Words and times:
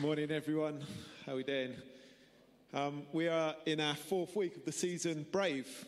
Morning, 0.00 0.30
everyone. 0.30 0.80
How 1.26 1.32
are 1.32 1.36
we 1.36 1.44
doing? 1.44 1.74
Um, 2.74 3.02
we 3.12 3.28
are 3.28 3.54
in 3.66 3.78
our 3.78 3.94
fourth 3.94 4.34
week 4.34 4.56
of 4.56 4.64
the 4.64 4.72
season, 4.72 5.26
Brave. 5.30 5.84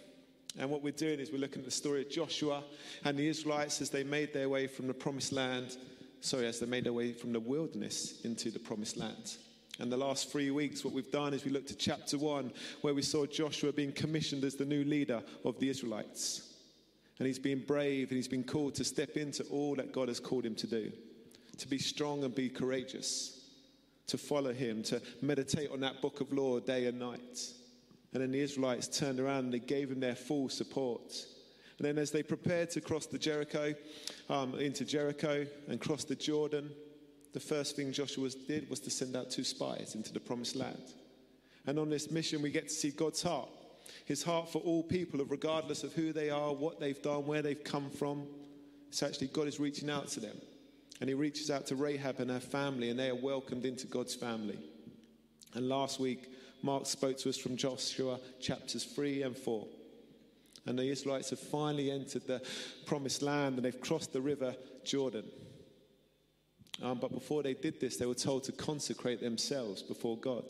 And 0.59 0.71
what 0.71 0.83
we're 0.83 0.93
doing 0.93 1.19
is 1.19 1.33
we're 1.33 1.39
looking 1.39 1.61
at 1.61 1.65
the 1.65 1.71
story 1.71 2.03
of 2.03 2.11
Joshua 2.11 2.63
and 3.05 3.19
the 3.19 3.27
Israelites 3.27 3.81
as 3.81 3.91
they 3.91 4.05
made 4.05 4.33
their 4.33 4.49
way 4.49 4.67
from 4.67 4.87
the 4.87 4.95
promised 4.95 5.33
land, 5.33 5.77
sorry, 6.21 6.47
as 6.47 6.61
they 6.61 6.67
made 6.67 6.85
their 6.85 6.93
way 6.93 7.13
from 7.13 7.33
the 7.33 7.41
wilderness 7.41 8.21
into 8.23 8.51
the 8.51 8.59
promised 8.59 8.97
land. 8.97 9.37
And 9.81 9.91
the 9.91 9.97
last 9.97 10.31
three 10.31 10.51
weeks, 10.51 10.85
what 10.85 10.95
we've 10.95 11.11
done 11.11 11.35
is 11.35 11.45
we 11.45 11.51
looked 11.51 11.71
at 11.71 11.79
chapter 11.79 12.19
one, 12.19 12.53
where 12.83 12.95
we 12.95 13.03
saw 13.03 13.27
Joshua 13.27 13.73
being 13.73 13.93
commissioned 13.93 14.45
as 14.45 14.55
the 14.55 14.65
new 14.65 14.85
leader 14.85 15.23
of 15.45 15.59
the 15.59 15.69
Israelites. 15.69 16.53
And 17.19 17.27
he's 17.27 17.39
been 17.39 17.65
brave 17.65 18.11
and 18.11 18.17
he's 18.17 18.29
been 18.29 18.45
called 18.45 18.75
to 18.77 18.85
step 18.85 19.17
into 19.17 19.45
all 19.45 19.75
that 19.77 19.93
God 19.93 20.09
has 20.09 20.21
called 20.21 20.47
him 20.47 20.55
to 20.57 20.67
do, 20.67 20.93
to 21.59 21.69
be 21.69 21.79
strong 21.79 22.23
and 22.25 22.35
be 22.35 22.49
courageous 22.49 23.41
to 24.13 24.19
follow 24.19 24.53
him, 24.53 24.83
to 24.85 25.01
meditate 25.21 25.71
on 25.71 25.81
that 25.81 26.01
book 26.01 26.21
of 26.21 26.33
law 26.33 26.61
day 26.61 26.87
and 26.87 26.99
night. 26.99 27.49
And 28.13 28.23
then 28.23 28.31
the 28.31 28.41
Israelites 28.41 28.87
turned 28.87 29.19
around 29.19 29.45
and 29.45 29.55
they 29.55 29.59
gave 29.59 29.91
him 29.91 30.01
their 30.01 30.15
full 30.15 30.49
support. 30.49 31.01
And 31.79 31.87
then, 31.87 31.99
as 31.99 32.11
they 32.11 32.23
prepared 32.23 32.71
to 32.71 32.81
cross 32.81 33.07
the 33.07 33.19
Jericho, 33.19 33.75
um, 34.29 34.55
into 34.55 34.85
Jericho 34.85 35.47
and 35.67 35.81
cross 35.81 36.05
the 36.05 36.15
Jordan, 36.15 36.71
the 37.33 37.41
first 37.41 37.75
thing 37.75 37.91
Joshua 37.91 38.29
did 38.47 38.69
was 38.69 38.81
to 38.81 38.91
send 38.91 39.17
out 39.17 39.31
two 39.31 39.45
spies 39.45 39.95
into 39.95 40.13
the 40.13 40.21
promised 40.21 40.55
land. 40.55 40.93
And 41.67 41.79
on 41.79 41.89
this 41.89 42.11
mission, 42.11 42.43
we 42.43 42.51
get 42.51 42.69
to 42.69 42.75
see 42.75 42.91
God's 42.91 43.23
heart 43.23 43.49
his 44.05 44.23
heart 44.23 44.51
for 44.51 44.61
all 44.63 44.83
people, 44.83 45.25
regardless 45.25 45.85
of 45.85 45.93
who 45.93 46.13
they 46.13 46.31
are, 46.31 46.53
what 46.53 46.81
they've 46.81 47.01
done, 47.03 47.27
where 47.27 47.43
they've 47.43 47.63
come 47.63 47.91
from. 47.91 48.27
It's 48.89 49.03
actually 49.03 49.29
God 49.29 49.49
is 49.49 49.61
reaching 49.61 49.91
out 49.91 50.09
to 50.09 50.21
them. 50.21 50.37
And 51.03 51.09
he 51.09 51.15
reaches 51.15 51.51
out 51.51 51.67
to 51.67 51.75
Rahab 51.75 52.21
and 52.21 52.31
her 52.31 52.39
family, 52.39 52.89
and 52.89 52.97
they 52.97 53.09
are 53.09 53.17
welcomed 53.17 53.65
into 53.65 53.89
God's 53.89 54.15
family. 54.15 54.57
And 55.53 55.69
last 55.69 55.99
week, 55.99 56.31
Mark 56.63 56.87
spoke 56.87 57.19
to 57.19 57.29
us 57.29 57.37
from 57.37 57.57
Joshua 57.57 58.21
chapters 58.41 58.85
3 58.85 59.25
and 59.25 59.37
4. 59.37 59.67
And 60.65 60.79
the 60.79 60.89
Israelites 60.89 61.31
have 61.31 61.41
finally 61.41 61.91
entered 61.91 62.29
the 62.29 62.41
promised 62.87 63.21
land 63.21 63.57
and 63.57 63.65
they've 63.65 63.81
crossed 63.81 64.13
the 64.13 64.21
river 64.21 64.55
Jordan. 64.85 65.25
Um, 66.81 66.99
but 67.01 67.13
before 67.13 67.43
they 67.43 67.55
did 67.55 67.81
this, 67.81 67.97
they 67.97 68.07
were 68.07 68.15
told 68.15 68.45
to 68.45 68.53
consecrate 68.53 69.21
themselves 69.21 69.83
before 69.83 70.17
God. 70.17 70.45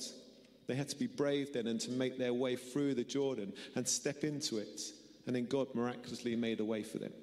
They 0.67 0.75
had 0.75 0.91
to 0.91 0.99
be 0.99 1.07
brave 1.07 1.55
then 1.55 1.67
and 1.67 1.81
to 1.81 1.91
make 1.91 2.19
their 2.19 2.35
way 2.35 2.57
through 2.57 2.93
the 2.93 3.05
Jordan 3.05 3.55
and 3.75 3.89
step 3.89 4.23
into 4.23 4.59
it. 4.59 4.83
And 5.27 5.35
then 5.35 5.47
God 5.47 5.69
miraculously 5.75 6.37
made 6.37 6.61
a 6.61 6.65
way 6.67 6.83
for 6.83 6.99
them. 6.99 7.15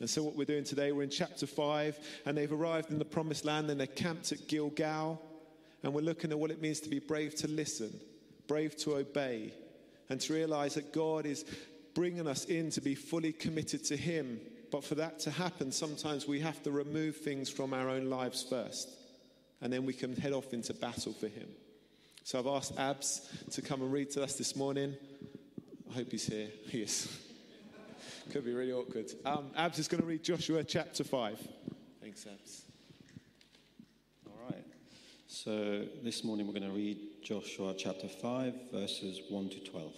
And 0.00 0.08
so, 0.08 0.22
what 0.22 0.36
we're 0.36 0.44
doing 0.44 0.64
today, 0.64 0.92
we're 0.92 1.02
in 1.02 1.10
chapter 1.10 1.46
5, 1.46 1.98
and 2.26 2.36
they've 2.36 2.52
arrived 2.52 2.90
in 2.90 2.98
the 2.98 3.04
promised 3.04 3.44
land 3.44 3.70
and 3.70 3.78
they're 3.78 3.86
camped 3.86 4.32
at 4.32 4.48
Gilgal. 4.48 5.20
And 5.82 5.92
we're 5.92 6.02
looking 6.02 6.30
at 6.30 6.38
what 6.38 6.50
it 6.50 6.60
means 6.60 6.80
to 6.80 6.88
be 6.88 6.98
brave 6.98 7.34
to 7.36 7.48
listen, 7.48 7.92
brave 8.46 8.76
to 8.78 8.96
obey, 8.96 9.52
and 10.08 10.20
to 10.20 10.32
realize 10.32 10.74
that 10.74 10.92
God 10.92 11.26
is 11.26 11.44
bringing 11.94 12.26
us 12.26 12.44
in 12.46 12.70
to 12.70 12.80
be 12.80 12.94
fully 12.94 13.32
committed 13.32 13.84
to 13.86 13.96
Him. 13.96 14.40
But 14.70 14.84
for 14.84 14.94
that 14.94 15.18
to 15.20 15.30
happen, 15.30 15.70
sometimes 15.70 16.26
we 16.26 16.40
have 16.40 16.62
to 16.62 16.70
remove 16.70 17.16
things 17.16 17.50
from 17.50 17.74
our 17.74 17.88
own 17.88 18.08
lives 18.08 18.42
first, 18.42 18.90
and 19.60 19.72
then 19.72 19.84
we 19.84 19.92
can 19.92 20.16
head 20.16 20.32
off 20.32 20.54
into 20.54 20.72
battle 20.72 21.12
for 21.12 21.28
Him. 21.28 21.48
So 22.24 22.38
I've 22.38 22.46
asked 22.46 22.78
Abs 22.78 23.28
to 23.50 23.62
come 23.62 23.82
and 23.82 23.92
read 23.92 24.10
to 24.12 24.22
us 24.22 24.34
this 24.34 24.54
morning. 24.54 24.94
I 25.90 25.94
hope 25.94 26.10
he's 26.10 26.26
here. 26.26 26.48
He 26.68 26.82
is. 26.82 27.31
Could 28.30 28.44
be 28.44 28.54
really 28.54 28.72
awkward. 28.72 29.12
Um, 29.24 29.50
Abs 29.56 29.78
is 29.78 29.88
going 29.88 30.00
to 30.00 30.06
read 30.06 30.22
Joshua 30.22 30.64
chapter 30.64 31.04
5. 31.04 31.38
Thanks, 32.00 32.26
Abs. 32.26 32.62
All 34.26 34.38
right. 34.48 34.64
So 35.26 35.86
this 36.02 36.24
morning 36.24 36.46
we're 36.46 36.58
going 36.58 36.70
to 36.70 36.76
read 36.76 36.98
Joshua 37.22 37.74
chapter 37.76 38.08
5, 38.08 38.54
verses 38.72 39.20
1 39.28 39.48
to 39.50 39.60
12. 39.60 39.92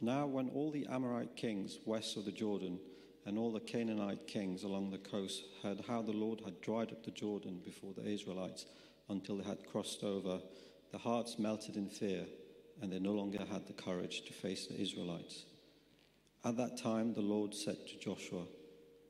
Now, 0.00 0.26
when 0.26 0.48
all 0.48 0.70
the 0.70 0.86
Amorite 0.86 1.36
kings 1.36 1.78
west 1.84 2.16
of 2.16 2.24
the 2.24 2.32
Jordan 2.32 2.80
and 3.26 3.38
all 3.38 3.52
the 3.52 3.60
Canaanite 3.60 4.26
kings 4.26 4.64
along 4.64 4.90
the 4.90 4.98
coast 4.98 5.44
heard 5.62 5.84
how 5.86 6.00
the 6.00 6.12
Lord 6.12 6.40
had 6.44 6.60
dried 6.62 6.90
up 6.90 7.04
the 7.04 7.10
Jordan 7.10 7.60
before 7.64 7.92
the 7.92 8.08
Israelites 8.08 8.64
until 9.08 9.36
they 9.36 9.44
had 9.44 9.66
crossed 9.70 10.02
over, 10.02 10.40
their 10.90 11.00
hearts 11.00 11.38
melted 11.38 11.76
in 11.76 11.88
fear, 11.88 12.24
and 12.80 12.90
they 12.90 12.98
no 12.98 13.12
longer 13.12 13.44
had 13.52 13.66
the 13.66 13.74
courage 13.74 14.22
to 14.22 14.32
face 14.32 14.66
the 14.66 14.80
Israelites. 14.80 15.44
At 16.42 16.56
that 16.56 16.78
time, 16.78 17.12
the 17.12 17.20
Lord 17.20 17.54
said 17.54 17.86
to 17.86 17.98
Joshua, 17.98 18.44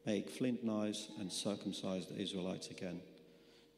Make 0.05 0.31
flint 0.31 0.65
knives 0.65 1.11
and 1.21 1.31
circumcise 1.31 2.07
the 2.07 2.21
Israelites 2.21 2.69
again. 2.69 3.01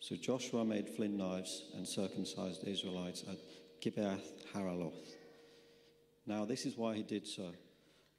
So 0.01 0.17
Joshua 0.17 0.65
made 0.65 0.89
flint 0.89 1.15
knives 1.15 1.65
and 1.75 1.87
circumcised 1.87 2.63
the 2.63 2.71
Israelites 2.71 3.25
at 3.29 3.39
Gibeath 3.83 4.47
Haaraloth. 4.55 5.17
Now, 6.27 6.45
this 6.45 6.65
is 6.65 6.79
why 6.79 6.95
he 6.95 7.03
did 7.03 7.27
so. 7.27 7.53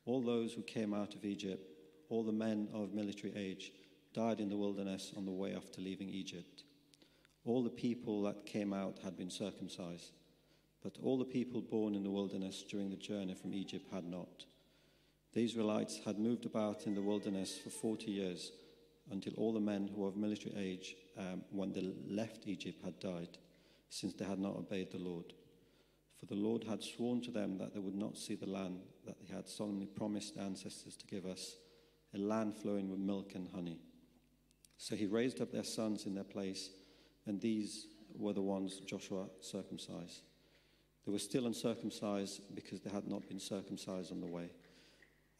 All 0.06 0.22
those 0.22 0.54
who 0.54 0.62
came 0.62 0.94
out 0.94 1.16
of 1.16 1.26
Egypt, 1.26 1.68
all 2.10 2.24
the 2.24 2.32
men 2.32 2.68
of 2.74 2.94
military 2.94 3.34
age, 3.36 3.72
died 4.14 4.40
in 4.40 4.50
the 4.50 4.58
wilderness 4.58 5.14
on 5.18 5.26
the 5.26 5.32
way 5.32 5.56
after 5.56 5.82
leaving 5.82 6.10
Egypt. 6.10 6.64
All 7.46 7.64
the 7.64 7.70
people 7.70 8.22
that 8.24 8.46
came 8.46 8.72
out 8.72 9.00
had 9.04 9.18
been 9.18 9.32
circumcised, 9.32 10.12
but 10.84 10.98
all 11.02 11.18
the 11.18 11.26
people 11.26 11.62
born 11.62 11.96
in 11.96 12.04
the 12.04 12.12
wilderness 12.12 12.64
during 12.70 12.90
the 12.92 12.96
journey 12.98 13.34
from 13.34 13.54
Egypt 13.54 13.88
had 13.92 14.06
not. 14.06 14.46
The 15.34 15.44
Israelites 15.44 16.00
had 16.06 16.20
moved 16.20 16.46
about 16.46 16.86
in 16.86 16.94
the 16.94 17.02
wilderness 17.02 17.58
for 17.58 17.72
40 17.72 18.12
years 18.12 18.52
until 19.12 19.34
all 19.34 19.52
the 19.52 19.60
men 19.60 19.88
who 19.88 20.02
were 20.02 20.08
of 20.08 20.16
military 20.16 20.56
age 20.56 20.96
um, 21.18 21.42
when 21.50 21.74
they 21.74 21.92
left 22.08 22.48
Egypt 22.48 22.84
had 22.84 23.00
died, 23.00 23.38
since 23.90 24.14
they 24.14 24.26
had 24.26 24.40
not 24.40 24.56
obeyed 24.56 24.92
the 24.92 25.00
Lord. 25.00 25.34
For 26.20 26.28
the 26.28 26.36
Lord 26.36 26.64
had 26.64 26.84
sworn 26.84 27.20
to 27.22 27.32
them 27.32 27.58
that 27.58 27.74
they 27.74 27.80
would 27.80 27.96
not 27.96 28.18
see 28.18 28.36
the 28.36 28.50
land 28.50 28.82
that 29.06 29.18
he 29.20 29.34
had 29.34 29.50
solemnly 29.50 29.88
promised 29.88 30.38
ancestors 30.38 30.96
to 30.98 31.08
give 31.08 31.26
us, 31.26 31.56
a 32.14 32.20
land 32.20 32.56
flowing 32.56 32.90
with 32.90 33.00
milk 33.00 33.32
and 33.34 33.50
honey. 33.54 33.80
So 34.78 34.96
he 34.96 35.08
raised 35.08 35.42
up 35.42 35.52
their 35.52 35.64
sons 35.64 36.06
in 36.06 36.14
their 36.14 36.24
place, 36.24 36.70
and 37.26 37.42
these 37.42 37.88
were 38.16 38.34
the 38.34 38.42
ones 38.42 38.82
Joshua 38.86 39.26
circumcised. 39.42 40.22
They 41.06 41.12
were 41.12 41.20
still 41.20 41.48
uncircumcised 41.48 42.56
because 42.56 42.82
they 42.82 42.92
had 42.92 43.08
not 43.08 43.28
been 43.28 43.40
circumcised 43.40 44.12
on 44.12 44.22
the 44.22 44.28
way. 44.28 44.52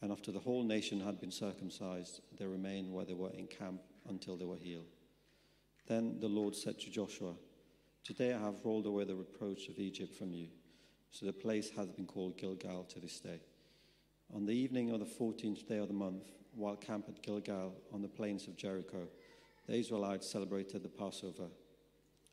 And 0.04 0.12
after 0.12 0.30
the 0.30 0.38
whole 0.38 0.62
nation 0.62 1.00
had 1.00 1.18
been 1.18 1.30
circumcised, 1.30 2.20
they 2.38 2.44
remained 2.44 2.92
where 2.92 3.06
they 3.06 3.14
were 3.14 3.30
in 3.30 3.46
camp 3.46 3.80
until 4.06 4.36
they 4.36 4.44
were 4.44 4.58
healed. 4.58 4.92
Then 5.86 6.20
the 6.20 6.28
Lord 6.28 6.54
said 6.54 6.78
to 6.80 6.90
Joshua, 6.90 7.32
Today 8.04 8.34
I 8.34 8.38
have 8.38 8.62
rolled 8.66 8.84
away 8.84 9.04
the 9.04 9.14
reproach 9.14 9.68
of 9.68 9.78
Egypt 9.78 10.14
from 10.14 10.34
you. 10.34 10.48
So 11.10 11.24
the 11.24 11.32
place 11.32 11.70
has 11.70 11.88
been 11.88 12.04
called 12.04 12.36
Gilgal 12.36 12.84
to 12.90 13.00
this 13.00 13.18
day. 13.18 13.40
On 14.34 14.44
the 14.44 14.52
evening 14.52 14.90
of 14.90 15.00
the 15.00 15.06
14th 15.06 15.66
day 15.66 15.78
of 15.78 15.88
the 15.88 15.94
month, 15.94 16.24
while 16.54 16.76
camped 16.76 17.08
at 17.08 17.22
Gilgal 17.22 17.72
on 17.90 18.02
the 18.02 18.08
plains 18.08 18.46
of 18.46 18.58
Jericho, 18.58 19.08
the 19.66 19.74
Israelites 19.74 20.28
celebrated 20.28 20.82
the 20.82 20.90
Passover. 20.90 21.48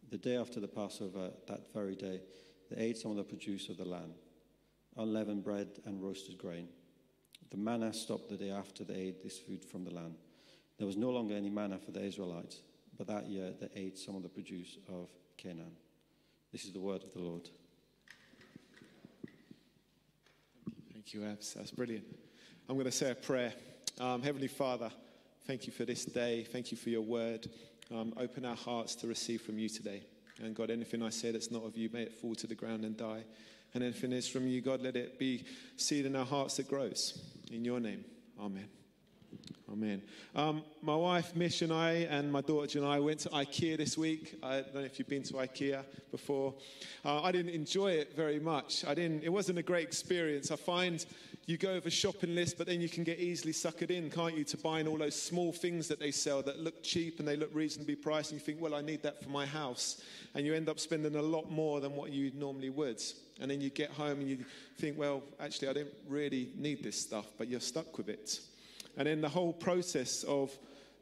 The 0.09 0.17
day 0.17 0.35
after 0.35 0.59
the 0.59 0.67
Passover, 0.67 1.31
that 1.47 1.71
very 1.73 1.95
day, 1.95 2.19
they 2.69 2.81
ate 2.83 2.97
some 2.97 3.11
of 3.11 3.17
the 3.17 3.23
produce 3.23 3.69
of 3.69 3.77
the 3.77 3.85
land 3.85 4.15
unleavened 4.97 5.41
bread 5.41 5.69
and 5.85 6.03
roasted 6.03 6.37
grain. 6.37 6.67
The 7.51 7.57
manna 7.57 7.93
stopped 7.93 8.29
the 8.29 8.37
day 8.37 8.49
after 8.49 8.83
they 8.83 8.95
ate 8.95 9.21
this 9.21 9.37
food 9.37 9.63
from 9.63 9.83
the 9.83 9.93
land. 9.93 10.15
There 10.77 10.87
was 10.87 10.97
no 10.97 11.09
longer 11.09 11.35
any 11.35 11.49
manna 11.49 11.77
for 11.77 11.91
the 11.91 12.01
Israelites, 12.03 12.61
but 12.97 13.07
that 13.07 13.27
year 13.27 13.51
they 13.59 13.69
ate 13.75 13.99
some 13.99 14.15
of 14.15 14.23
the 14.23 14.29
produce 14.29 14.77
of 14.87 15.09
Canaan. 15.37 15.75
This 16.51 16.65
is 16.65 16.71
the 16.71 16.79
word 16.79 17.03
of 17.03 17.13
the 17.13 17.19
Lord. 17.19 17.49
Thank 20.93 21.13
you, 21.13 21.25
Abs. 21.25 21.53
That's 21.53 21.71
brilliant. 21.71 22.05
I'm 22.69 22.75
going 22.75 22.85
to 22.85 22.91
say 22.91 23.11
a 23.11 23.15
prayer. 23.15 23.53
Um, 23.99 24.21
Heavenly 24.21 24.47
Father, 24.47 24.89
thank 25.45 25.67
you 25.67 25.73
for 25.73 25.83
this 25.83 26.05
day. 26.05 26.45
Thank 26.45 26.71
you 26.71 26.77
for 26.77 26.89
your 26.89 27.01
word. 27.01 27.49
Um, 27.93 28.13
open 28.17 28.45
our 28.45 28.55
hearts 28.55 28.95
to 28.95 29.07
receive 29.07 29.41
from 29.41 29.59
you 29.59 29.67
today. 29.67 30.03
And 30.41 30.55
God, 30.55 30.69
anything 30.69 31.03
I 31.03 31.09
say 31.09 31.31
that's 31.31 31.51
not 31.51 31.63
of 31.63 31.75
you, 31.75 31.89
may 31.91 32.03
it 32.03 32.13
fall 32.13 32.33
to 32.35 32.47
the 32.47 32.55
ground 32.55 32.85
and 32.85 32.95
die. 32.95 33.25
And 33.73 33.83
anything 33.83 34.13
is 34.13 34.27
from 34.27 34.47
you, 34.47 34.61
God, 34.61 34.81
let 34.81 34.95
it 34.95 35.19
be 35.19 35.45
seed 35.75 36.05
in 36.05 36.15
our 36.15 36.25
hearts 36.25 36.57
that 36.57 36.69
grows. 36.69 37.19
In 37.51 37.65
your 37.65 37.81
name, 37.81 38.05
amen. 38.39 38.80
Amen. 39.71 40.01
Um, 40.35 40.63
my 40.81 40.95
wife 40.95 41.33
Mish 41.33 41.61
and 41.61 41.71
I 41.71 42.07
and 42.09 42.29
my 42.29 42.41
daughter 42.41 42.77
and 42.77 42.87
I 42.87 42.99
went 42.99 43.19
to 43.21 43.29
IKEA 43.29 43.77
this 43.77 43.97
week. 43.97 44.37
I 44.43 44.61
don't 44.61 44.75
know 44.75 44.81
if 44.81 44.99
you've 44.99 45.07
been 45.07 45.23
to 45.23 45.33
IKEA 45.35 45.83
before. 46.11 46.53
Uh, 47.05 47.21
I 47.21 47.31
didn't 47.31 47.53
enjoy 47.53 47.91
it 47.93 48.13
very 48.15 48.39
much. 48.39 48.83
I 48.85 48.93
didn't. 48.93 49.23
It 49.23 49.29
wasn't 49.29 49.59
a 49.59 49.63
great 49.63 49.87
experience. 49.87 50.51
I 50.51 50.57
find 50.57 51.05
you 51.45 51.57
go 51.57 51.73
over 51.73 51.89
shopping 51.89 52.35
list, 52.35 52.57
but 52.57 52.67
then 52.67 52.81
you 52.81 52.89
can 52.89 53.03
get 53.03 53.19
easily 53.19 53.53
suckered 53.53 53.91
in, 53.91 54.09
can't 54.09 54.37
you, 54.37 54.43
to 54.43 54.57
buying 54.57 54.87
all 54.87 54.97
those 54.97 55.19
small 55.19 55.51
things 55.51 55.87
that 55.87 55.99
they 55.99 56.11
sell 56.11 56.41
that 56.43 56.59
look 56.59 56.83
cheap 56.83 57.19
and 57.19 57.27
they 57.27 57.35
look 57.35 57.49
reasonably 57.53 57.95
priced, 57.95 58.31
and 58.31 58.39
you 58.39 58.45
think, 58.45 58.61
well, 58.61 58.75
I 58.75 58.81
need 58.81 59.01
that 59.03 59.23
for 59.23 59.29
my 59.29 59.45
house, 59.45 60.01
and 60.35 60.45
you 60.45 60.53
end 60.53 60.69
up 60.69 60.79
spending 60.79 61.15
a 61.15 61.21
lot 61.21 61.49
more 61.49 61.79
than 61.79 61.95
what 61.95 62.11
you 62.11 62.31
normally 62.35 62.69
would. 62.69 63.01
And 63.39 63.49
then 63.49 63.59
you 63.59 63.69
get 63.69 63.89
home 63.89 64.19
and 64.19 64.29
you 64.29 64.45
think, 64.77 64.99
well, 64.99 65.23
actually, 65.39 65.69
I 65.69 65.73
don't 65.73 65.93
really 66.07 66.49
need 66.57 66.83
this 66.83 66.99
stuff, 66.99 67.25
but 67.37 67.47
you're 67.47 67.59
stuck 67.59 67.97
with 67.97 68.09
it. 68.09 68.41
And 68.97 69.07
then 69.07 69.21
the 69.21 69.29
whole 69.29 69.53
process 69.53 70.23
of 70.23 70.57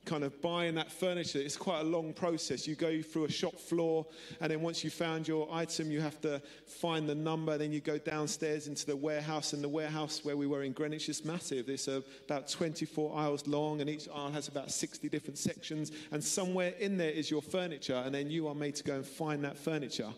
kind 0.06 0.24
of 0.24 0.42
buying 0.42 0.76
that 0.76 0.92
furniture, 0.92 1.40
it's 1.40 1.58
quite 1.58 1.82
a 1.82 1.84
long 1.84 2.14
process. 2.14 2.68
You 2.68 2.76
go 2.76 3.02
through 3.02 3.26
a 3.26 3.32
shop 3.32 3.60
floor, 3.60 4.08
and 4.42 4.52
then 4.52 4.62
once 4.62 4.84
you 4.84 4.90
found 4.90 5.28
your 5.28 5.48
item, 5.52 5.92
you 5.92 6.02
have 6.02 6.20
to 6.22 6.42
find 6.66 7.08
the 7.08 7.16
number. 7.16 7.58
Then 7.58 7.72
you 7.72 7.80
go 7.80 7.98
downstairs 7.98 8.68
into 8.68 8.86
the 8.86 8.96
warehouse, 8.96 9.54
and 9.54 9.64
the 9.64 9.70
warehouse 9.70 10.24
where 10.24 10.38
we 10.38 10.48
were 10.48 10.64
in 10.64 10.72
Greenwich 10.72 11.10
is 11.10 11.24
massive. 11.24 11.70
It's 11.70 11.88
about 11.88 12.48
24 12.48 13.18
aisles 13.18 13.48
long, 13.48 13.82
and 13.82 13.90
each 13.90 14.08
aisle 14.10 14.32
has 14.32 14.48
about 14.48 14.72
60 14.72 15.08
different 15.10 15.38
sections. 15.38 15.92
And 16.12 16.24
somewhere 16.24 16.74
in 16.80 16.98
there 16.98 17.12
is 17.12 17.30
your 17.30 17.42
furniture, 17.42 18.02
and 18.06 18.14
then 18.14 18.32
you 18.32 18.48
are 18.48 18.56
made 18.56 18.76
to 18.76 18.84
go 18.84 18.96
and 18.96 19.06
find 19.06 19.44
that 19.44 19.58
furniture. 19.58 20.10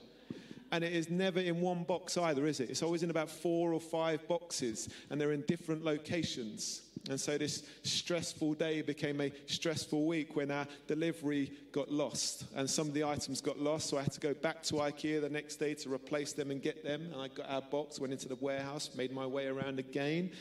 And 0.72 0.86
it 0.86 0.94
is 0.94 1.10
never 1.10 1.42
in 1.42 1.60
one 1.60 1.84
box 1.84 2.18
either, 2.18 2.48
is 2.48 2.62
it? 2.62 2.70
It's 2.70 2.82
always 2.82 3.04
in 3.04 3.10
about 3.10 3.30
four 3.30 3.74
or 3.74 3.82
five 3.82 4.26
boxes, 4.30 4.88
and 5.10 5.20
they're 5.20 5.34
in 5.34 5.42
different 5.42 5.84
locations. 5.84 6.84
And 7.10 7.20
so 7.20 7.38
this 7.38 7.64
stressful 7.84 8.54
day 8.54 8.82
became 8.82 9.22
a 9.22 9.32
stressful 9.48 10.06
week 10.06 10.36
when 10.36 10.52
our 10.52 10.68
delivery 10.88 11.52
got 11.72 11.92
lost. 11.92 12.46
And 12.56 12.70
some 12.70 12.88
of 12.88 12.94
the 12.94 13.04
items 13.04 13.42
got 13.42 13.60
lost, 13.60 13.90
so 13.90 13.98
I 13.98 14.04
had 14.04 14.12
to 14.14 14.20
go 14.20 14.34
back 14.34 14.62
to 14.64 14.76
IKEA 14.76 15.22
the 15.22 15.30
next 15.30 15.56
day 15.56 15.74
to 15.76 15.92
replace 15.92 16.34
them 16.34 16.52
and 16.52 16.62
get 16.62 16.84
them. 16.84 17.10
And 17.12 17.22
I 17.22 17.28
got 17.30 17.50
our 17.50 17.62
box, 17.62 18.00
went 18.00 18.14
into 18.14 18.28
the 18.28 18.36
warehouse, 18.36 18.92
made 18.96 19.12
my 19.12 19.26
way 19.26 19.48
around 19.48 19.80
again, 19.80 20.32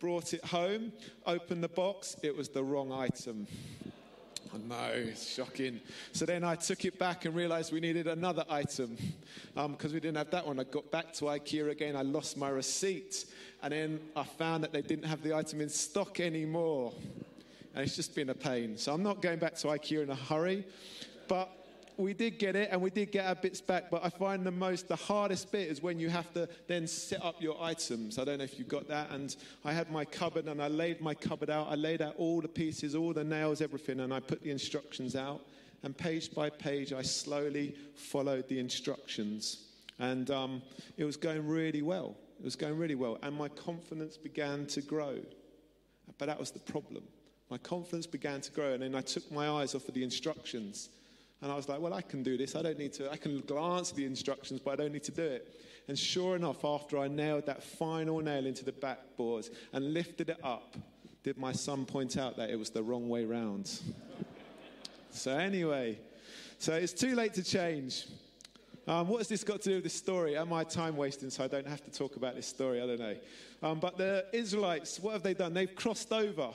brought 0.00 0.34
it 0.34 0.44
home, 0.44 0.92
opened 1.26 1.62
the 1.62 1.68
box, 1.68 2.16
it 2.22 2.36
was 2.36 2.48
the 2.48 2.62
wrong 2.62 2.92
item. 2.92 3.46
Know, 4.52 4.90
it's 4.92 5.34
shocking. 5.34 5.80
So 6.12 6.26
then 6.26 6.44
I 6.44 6.56
took 6.56 6.84
it 6.84 6.98
back 6.98 7.24
and 7.24 7.34
realized 7.34 7.72
we 7.72 7.80
needed 7.80 8.06
another 8.06 8.44
item 8.50 8.96
because 9.54 9.90
um, 9.90 9.92
we 9.92 10.00
didn't 10.00 10.16
have 10.16 10.30
that 10.30 10.46
one. 10.46 10.60
I 10.60 10.64
got 10.64 10.90
back 10.90 11.14
to 11.14 11.24
IKEA 11.24 11.70
again, 11.70 11.96
I 11.96 12.02
lost 12.02 12.36
my 12.36 12.50
receipt, 12.50 13.24
and 13.62 13.72
then 13.72 14.00
I 14.14 14.24
found 14.24 14.62
that 14.64 14.72
they 14.72 14.82
didn't 14.82 15.06
have 15.06 15.22
the 15.22 15.34
item 15.34 15.62
in 15.62 15.70
stock 15.70 16.20
anymore. 16.20 16.92
And 17.74 17.84
it's 17.84 17.96
just 17.96 18.14
been 18.14 18.28
a 18.28 18.34
pain. 18.34 18.76
So 18.76 18.92
I'm 18.92 19.02
not 19.02 19.22
going 19.22 19.38
back 19.38 19.54
to 19.56 19.68
IKEA 19.68 20.02
in 20.02 20.10
a 20.10 20.14
hurry, 20.14 20.66
but 21.28 21.48
we 21.96 22.14
did 22.14 22.38
get 22.38 22.56
it 22.56 22.68
and 22.72 22.80
we 22.80 22.90
did 22.90 23.12
get 23.12 23.26
our 23.26 23.34
bits 23.34 23.60
back, 23.60 23.90
but 23.90 24.04
I 24.04 24.08
find 24.08 24.44
the 24.44 24.50
most, 24.50 24.88
the 24.88 24.96
hardest 24.96 25.52
bit 25.52 25.68
is 25.68 25.82
when 25.82 25.98
you 25.98 26.08
have 26.08 26.32
to 26.34 26.48
then 26.66 26.86
set 26.86 27.22
up 27.24 27.40
your 27.40 27.60
items. 27.62 28.18
I 28.18 28.24
don't 28.24 28.38
know 28.38 28.44
if 28.44 28.58
you 28.58 28.64
got 28.64 28.88
that. 28.88 29.10
And 29.10 29.34
I 29.64 29.72
had 29.72 29.90
my 29.90 30.04
cupboard 30.04 30.46
and 30.46 30.62
I 30.62 30.68
laid 30.68 31.00
my 31.00 31.14
cupboard 31.14 31.50
out. 31.50 31.68
I 31.70 31.74
laid 31.74 32.02
out 32.02 32.14
all 32.18 32.40
the 32.40 32.48
pieces, 32.48 32.94
all 32.94 33.12
the 33.12 33.24
nails, 33.24 33.60
everything, 33.60 34.00
and 34.00 34.12
I 34.12 34.20
put 34.20 34.42
the 34.42 34.50
instructions 34.50 35.16
out. 35.16 35.40
And 35.82 35.96
page 35.96 36.32
by 36.34 36.48
page, 36.50 36.92
I 36.92 37.02
slowly 37.02 37.74
followed 37.94 38.48
the 38.48 38.58
instructions. 38.58 39.64
And 39.98 40.30
um, 40.30 40.62
it 40.96 41.04
was 41.04 41.16
going 41.16 41.46
really 41.46 41.82
well. 41.82 42.16
It 42.38 42.44
was 42.44 42.56
going 42.56 42.78
really 42.78 42.94
well. 42.94 43.18
And 43.22 43.36
my 43.36 43.48
confidence 43.48 44.16
began 44.16 44.66
to 44.66 44.80
grow. 44.80 45.18
But 46.18 46.26
that 46.26 46.38
was 46.38 46.50
the 46.50 46.60
problem. 46.60 47.04
My 47.50 47.58
confidence 47.58 48.06
began 48.06 48.40
to 48.40 48.52
grow. 48.52 48.72
And 48.74 48.82
then 48.82 48.94
I 48.94 49.00
took 49.00 49.30
my 49.30 49.48
eyes 49.48 49.74
off 49.74 49.88
of 49.88 49.94
the 49.94 50.04
instructions 50.04 50.88
and 51.42 51.50
I 51.50 51.56
was 51.56 51.68
like, 51.68 51.80
well, 51.80 51.92
I 51.92 52.02
can 52.02 52.22
do 52.22 52.36
this. 52.36 52.54
I 52.54 52.62
don't 52.62 52.78
need 52.78 52.92
to, 52.94 53.10
I 53.10 53.16
can 53.16 53.40
glance 53.40 53.90
at 53.90 53.96
the 53.96 54.06
instructions, 54.06 54.60
but 54.60 54.70
I 54.70 54.76
don't 54.76 54.92
need 54.92 55.02
to 55.04 55.12
do 55.12 55.24
it. 55.24 55.60
And 55.88 55.98
sure 55.98 56.36
enough, 56.36 56.64
after 56.64 56.96
I 56.98 57.08
nailed 57.08 57.46
that 57.46 57.64
final 57.64 58.20
nail 58.20 58.46
into 58.46 58.64
the 58.64 58.70
backboards 58.70 59.50
and 59.72 59.92
lifted 59.92 60.30
it 60.30 60.38
up, 60.44 60.76
did 61.24 61.36
my 61.36 61.52
son 61.52 61.84
point 61.84 62.16
out 62.16 62.36
that 62.36 62.50
it 62.50 62.58
was 62.58 62.70
the 62.70 62.82
wrong 62.82 63.08
way 63.08 63.24
round. 63.24 63.80
so, 65.10 65.36
anyway, 65.36 65.98
so 66.58 66.74
it's 66.74 66.92
too 66.92 67.16
late 67.16 67.34
to 67.34 67.42
change. 67.42 68.06
Um, 68.86 69.08
what 69.08 69.18
has 69.18 69.28
this 69.28 69.42
got 69.42 69.62
to 69.62 69.68
do 69.68 69.74
with 69.76 69.84
this 69.84 69.94
story? 69.94 70.36
Am 70.36 70.52
I 70.52 70.62
time 70.62 70.96
wasting 70.96 71.30
so 71.30 71.42
I 71.44 71.48
don't 71.48 71.66
have 71.66 71.84
to 71.84 71.90
talk 71.90 72.14
about 72.16 72.36
this 72.36 72.46
story? 72.46 72.80
I 72.80 72.86
don't 72.86 73.00
know. 73.00 73.16
Um, 73.62 73.80
but 73.80 73.96
the 73.98 74.26
Israelites, 74.32 75.00
what 75.00 75.12
have 75.12 75.22
they 75.24 75.34
done? 75.34 75.54
They've 75.54 75.74
crossed 75.74 76.12
over 76.12 76.50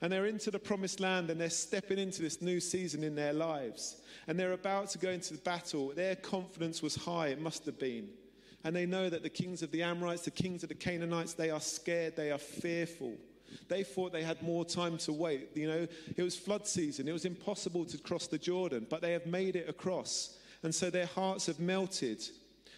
and 0.00 0.12
they're 0.12 0.26
into 0.26 0.50
the 0.50 0.58
promised 0.58 1.00
land 1.00 1.30
and 1.30 1.40
they're 1.40 1.50
stepping 1.50 1.98
into 1.98 2.22
this 2.22 2.40
new 2.40 2.60
season 2.60 3.02
in 3.02 3.14
their 3.14 3.32
lives 3.32 4.00
and 4.26 4.38
they're 4.38 4.52
about 4.52 4.90
to 4.90 4.98
go 4.98 5.10
into 5.10 5.34
the 5.34 5.40
battle. 5.40 5.92
Their 5.94 6.14
confidence 6.14 6.82
was 6.82 6.94
high, 6.94 7.28
it 7.28 7.40
must 7.40 7.66
have 7.66 7.78
been. 7.78 8.08
And 8.64 8.74
they 8.74 8.86
know 8.86 9.08
that 9.08 9.22
the 9.22 9.30
kings 9.30 9.62
of 9.62 9.70
the 9.70 9.82
Amorites, 9.82 10.24
the 10.24 10.30
kings 10.30 10.62
of 10.62 10.68
the 10.68 10.74
Canaanites, 10.74 11.34
they 11.34 11.50
are 11.50 11.60
scared, 11.60 12.16
they 12.16 12.30
are 12.30 12.38
fearful. 12.38 13.14
They 13.68 13.82
thought 13.82 14.12
they 14.12 14.22
had 14.22 14.42
more 14.42 14.64
time 14.64 14.98
to 14.98 15.12
wait. 15.12 15.50
You 15.54 15.68
know, 15.68 15.88
it 16.16 16.22
was 16.22 16.36
flood 16.36 16.66
season, 16.66 17.08
it 17.08 17.12
was 17.12 17.24
impossible 17.24 17.84
to 17.86 17.98
cross 17.98 18.26
the 18.26 18.38
Jordan, 18.38 18.86
but 18.88 19.00
they 19.00 19.12
have 19.12 19.26
made 19.26 19.56
it 19.56 19.68
across. 19.68 20.36
And 20.62 20.74
so 20.74 20.90
their 20.90 21.06
hearts 21.06 21.46
have 21.46 21.60
melted. 21.60 22.22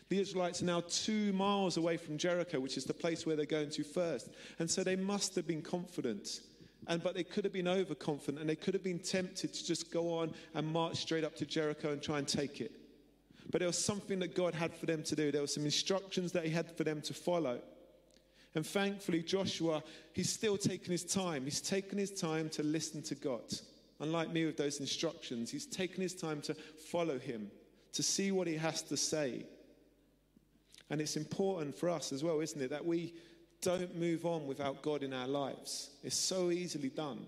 The 0.08 0.20
Israelites 0.20 0.60
are 0.60 0.66
now 0.66 0.82
two 0.88 1.32
miles 1.32 1.76
away 1.76 1.96
from 1.96 2.18
Jericho, 2.18 2.60
which 2.60 2.76
is 2.76 2.84
the 2.84 2.94
place 2.94 3.24
where 3.24 3.36
they're 3.36 3.46
going 3.46 3.70
to 3.70 3.84
first. 3.84 4.28
And 4.58 4.70
so 4.70 4.82
they 4.84 4.96
must 4.96 5.34
have 5.36 5.46
been 5.46 5.62
confident. 5.62 6.40
And, 6.86 7.02
but 7.02 7.14
they 7.14 7.24
could 7.24 7.44
have 7.44 7.52
been 7.52 7.68
overconfident 7.68 8.40
and 8.40 8.48
they 8.48 8.56
could 8.56 8.74
have 8.74 8.82
been 8.82 8.98
tempted 8.98 9.52
to 9.52 9.66
just 9.66 9.92
go 9.92 10.12
on 10.12 10.32
and 10.54 10.66
march 10.66 10.96
straight 10.96 11.24
up 11.24 11.36
to 11.36 11.46
Jericho 11.46 11.92
and 11.92 12.02
try 12.02 12.18
and 12.18 12.26
take 12.26 12.60
it. 12.60 12.72
But 13.50 13.60
there 13.60 13.68
was 13.68 13.82
something 13.82 14.18
that 14.20 14.34
God 14.34 14.54
had 14.54 14.74
for 14.74 14.86
them 14.86 15.02
to 15.04 15.16
do. 15.16 15.30
There 15.30 15.40
were 15.40 15.46
some 15.46 15.64
instructions 15.64 16.32
that 16.32 16.44
He 16.44 16.50
had 16.50 16.76
for 16.76 16.84
them 16.84 17.00
to 17.02 17.14
follow. 17.14 17.60
And 18.54 18.66
thankfully, 18.66 19.22
Joshua, 19.22 19.82
he's 20.12 20.30
still 20.30 20.56
taking 20.56 20.90
his 20.90 21.04
time. 21.04 21.44
He's 21.44 21.60
taking 21.60 21.98
his 21.98 22.10
time 22.10 22.48
to 22.50 22.62
listen 22.62 23.02
to 23.02 23.14
God. 23.14 23.42
Unlike 24.00 24.32
me 24.32 24.46
with 24.46 24.56
those 24.56 24.80
instructions, 24.80 25.50
he's 25.50 25.66
taking 25.66 26.02
his 26.02 26.14
time 26.14 26.40
to 26.42 26.54
follow 26.54 27.18
him, 27.18 27.50
to 27.92 28.02
see 28.02 28.32
what 28.32 28.48
he 28.48 28.56
has 28.56 28.82
to 28.82 28.96
say. 28.96 29.44
And 30.88 31.00
it's 31.00 31.16
important 31.16 31.76
for 31.76 31.88
us 31.88 32.12
as 32.12 32.24
well, 32.24 32.40
isn't 32.40 32.60
it, 32.60 32.70
that 32.70 32.84
we 32.84 33.14
don't 33.62 33.96
move 33.96 34.24
on 34.24 34.46
without 34.46 34.82
God 34.82 35.02
in 35.02 35.12
our 35.12 35.28
lives. 35.28 35.90
It's 36.02 36.16
so 36.16 36.50
easily 36.50 36.88
done 36.88 37.26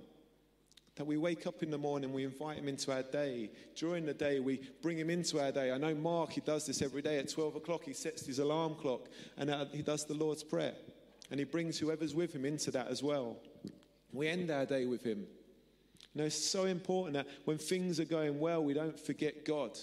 that 0.96 1.06
we 1.06 1.16
wake 1.16 1.46
up 1.46 1.62
in 1.62 1.70
the 1.70 1.78
morning, 1.78 2.12
we 2.12 2.24
invite 2.24 2.58
him 2.58 2.68
into 2.68 2.92
our 2.92 3.02
day. 3.02 3.50
During 3.74 4.04
the 4.04 4.12
day, 4.12 4.40
we 4.40 4.60
bring 4.82 4.98
him 4.98 5.08
into 5.08 5.40
our 5.40 5.50
day. 5.50 5.72
I 5.72 5.78
know 5.78 5.94
Mark, 5.94 6.32
he 6.32 6.42
does 6.42 6.66
this 6.66 6.82
every 6.82 7.00
day 7.00 7.18
at 7.18 7.30
12 7.30 7.56
o'clock. 7.56 7.84
He 7.84 7.94
sets 7.94 8.26
his 8.26 8.40
alarm 8.40 8.74
clock 8.74 9.08
and 9.38 9.50
uh, 9.50 9.64
he 9.72 9.82
does 9.82 10.04
the 10.04 10.14
Lord's 10.14 10.44
Prayer. 10.44 10.74
And 11.30 11.40
he 11.40 11.44
brings 11.44 11.78
whoever's 11.78 12.14
with 12.14 12.34
him 12.34 12.44
into 12.44 12.70
that 12.72 12.88
as 12.88 13.02
well. 13.02 13.38
We 14.12 14.28
end 14.28 14.50
our 14.50 14.66
day 14.66 14.84
with 14.84 15.02
him. 15.02 15.26
You 16.12 16.20
know, 16.20 16.24
it's 16.24 16.36
so 16.36 16.64
important 16.64 17.14
that 17.14 17.26
when 17.46 17.56
things 17.56 17.98
are 17.98 18.04
going 18.04 18.38
well, 18.38 18.62
we 18.62 18.74
don't 18.74 19.00
forget 19.00 19.46
God. 19.46 19.78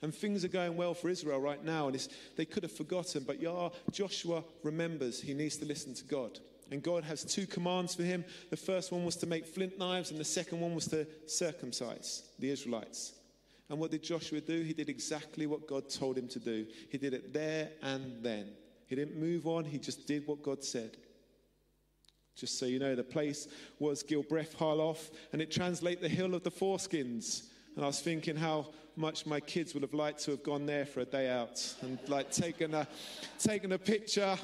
And 0.00 0.14
things 0.14 0.44
are 0.44 0.48
going 0.48 0.76
well 0.76 0.94
for 0.94 1.08
Israel 1.08 1.40
right 1.40 1.64
now, 1.64 1.88
and 1.88 2.08
they 2.36 2.44
could 2.44 2.62
have 2.62 2.72
forgotten, 2.72 3.24
but 3.26 3.40
Yah, 3.40 3.70
Joshua 3.90 4.44
remembers 4.62 5.20
he 5.20 5.34
needs 5.34 5.56
to 5.56 5.64
listen 5.64 5.92
to 5.94 6.04
God. 6.04 6.38
And 6.70 6.82
God 6.82 7.02
has 7.04 7.24
two 7.24 7.46
commands 7.46 7.94
for 7.94 8.02
him. 8.02 8.24
The 8.50 8.56
first 8.56 8.92
one 8.92 9.04
was 9.04 9.16
to 9.16 9.26
make 9.26 9.46
flint 9.46 9.78
knives, 9.78 10.10
and 10.10 10.20
the 10.20 10.24
second 10.24 10.60
one 10.60 10.74
was 10.74 10.86
to 10.88 11.06
circumcise 11.26 12.22
the 12.38 12.50
Israelites. 12.50 13.14
And 13.68 13.78
what 13.78 13.90
did 13.90 14.02
Joshua 14.02 14.40
do? 14.40 14.62
He 14.62 14.72
did 14.72 14.88
exactly 14.88 15.46
what 15.46 15.66
God 15.66 15.90
told 15.90 16.16
him 16.16 16.28
to 16.28 16.38
do. 16.38 16.66
He 16.90 16.98
did 16.98 17.14
it 17.14 17.32
there 17.32 17.70
and 17.82 18.22
then. 18.22 18.50
He 18.86 18.96
didn't 18.96 19.20
move 19.20 19.46
on, 19.46 19.64
he 19.64 19.78
just 19.78 20.06
did 20.06 20.26
what 20.26 20.42
God 20.42 20.64
said. 20.64 20.96
Just 22.34 22.58
so 22.58 22.66
you 22.66 22.78
know, 22.78 22.94
the 22.94 23.02
place 23.02 23.48
was 23.78 24.02
Gilbreth 24.02 24.54
Harloff, 24.56 25.10
and 25.32 25.42
it 25.42 25.50
translates 25.50 26.00
the 26.00 26.08
hill 26.08 26.34
of 26.34 26.44
the 26.44 26.50
foreskins. 26.50 27.48
And 27.74 27.84
I 27.84 27.88
was 27.88 28.00
thinking 28.00 28.36
how 28.36 28.68
much 28.98 29.24
my 29.24 29.40
kids 29.40 29.72
would 29.74 29.82
have 29.82 29.94
liked 29.94 30.22
to 30.24 30.32
have 30.32 30.42
gone 30.42 30.66
there 30.66 30.84
for 30.84 31.00
a 31.00 31.04
day 31.04 31.30
out 31.30 31.74
and 31.82 31.98
like 32.08 32.30
taken 32.30 32.74
a, 32.74 32.86
taken 33.38 33.72
a 33.72 33.78
picture. 33.78 34.36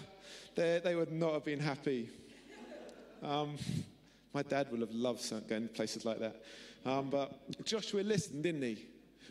They, 0.54 0.80
they 0.82 0.94
would 0.94 1.12
not 1.12 1.34
have 1.34 1.44
been 1.44 1.60
happy. 1.60 2.08
Um, 3.22 3.56
my 4.32 4.42
dad 4.42 4.70
would 4.70 4.80
have 4.80 4.92
loved 4.92 5.28
going 5.48 5.68
to 5.68 5.74
places 5.74 6.04
like 6.04 6.20
that. 6.20 6.42
Um, 6.84 7.10
but 7.10 7.64
Joshua 7.64 8.02
listened, 8.02 8.42
didn't 8.42 8.62
he? 8.62 8.86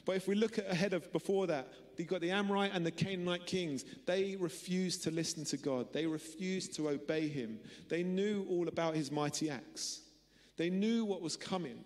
But 0.05 0.17
if 0.17 0.27
we 0.27 0.35
look 0.35 0.57
at 0.57 0.69
ahead 0.69 0.93
of 0.93 1.11
before 1.13 1.47
that, 1.47 1.67
you 1.97 2.05
got 2.05 2.21
the 2.21 2.31
Amorite 2.31 2.71
and 2.73 2.85
the 2.85 2.91
Canaanite 2.91 3.45
kings. 3.45 3.85
They 4.05 4.35
refused 4.37 5.03
to 5.03 5.11
listen 5.11 5.45
to 5.45 5.57
God. 5.57 5.93
They 5.93 6.05
refused 6.05 6.75
to 6.75 6.89
obey 6.89 7.27
him. 7.27 7.59
They 7.87 8.03
knew 8.03 8.45
all 8.49 8.67
about 8.67 8.95
his 8.95 9.11
mighty 9.11 9.49
acts. 9.49 10.01
They 10.57 10.69
knew 10.69 11.05
what 11.05 11.21
was 11.21 11.37
coming. 11.37 11.85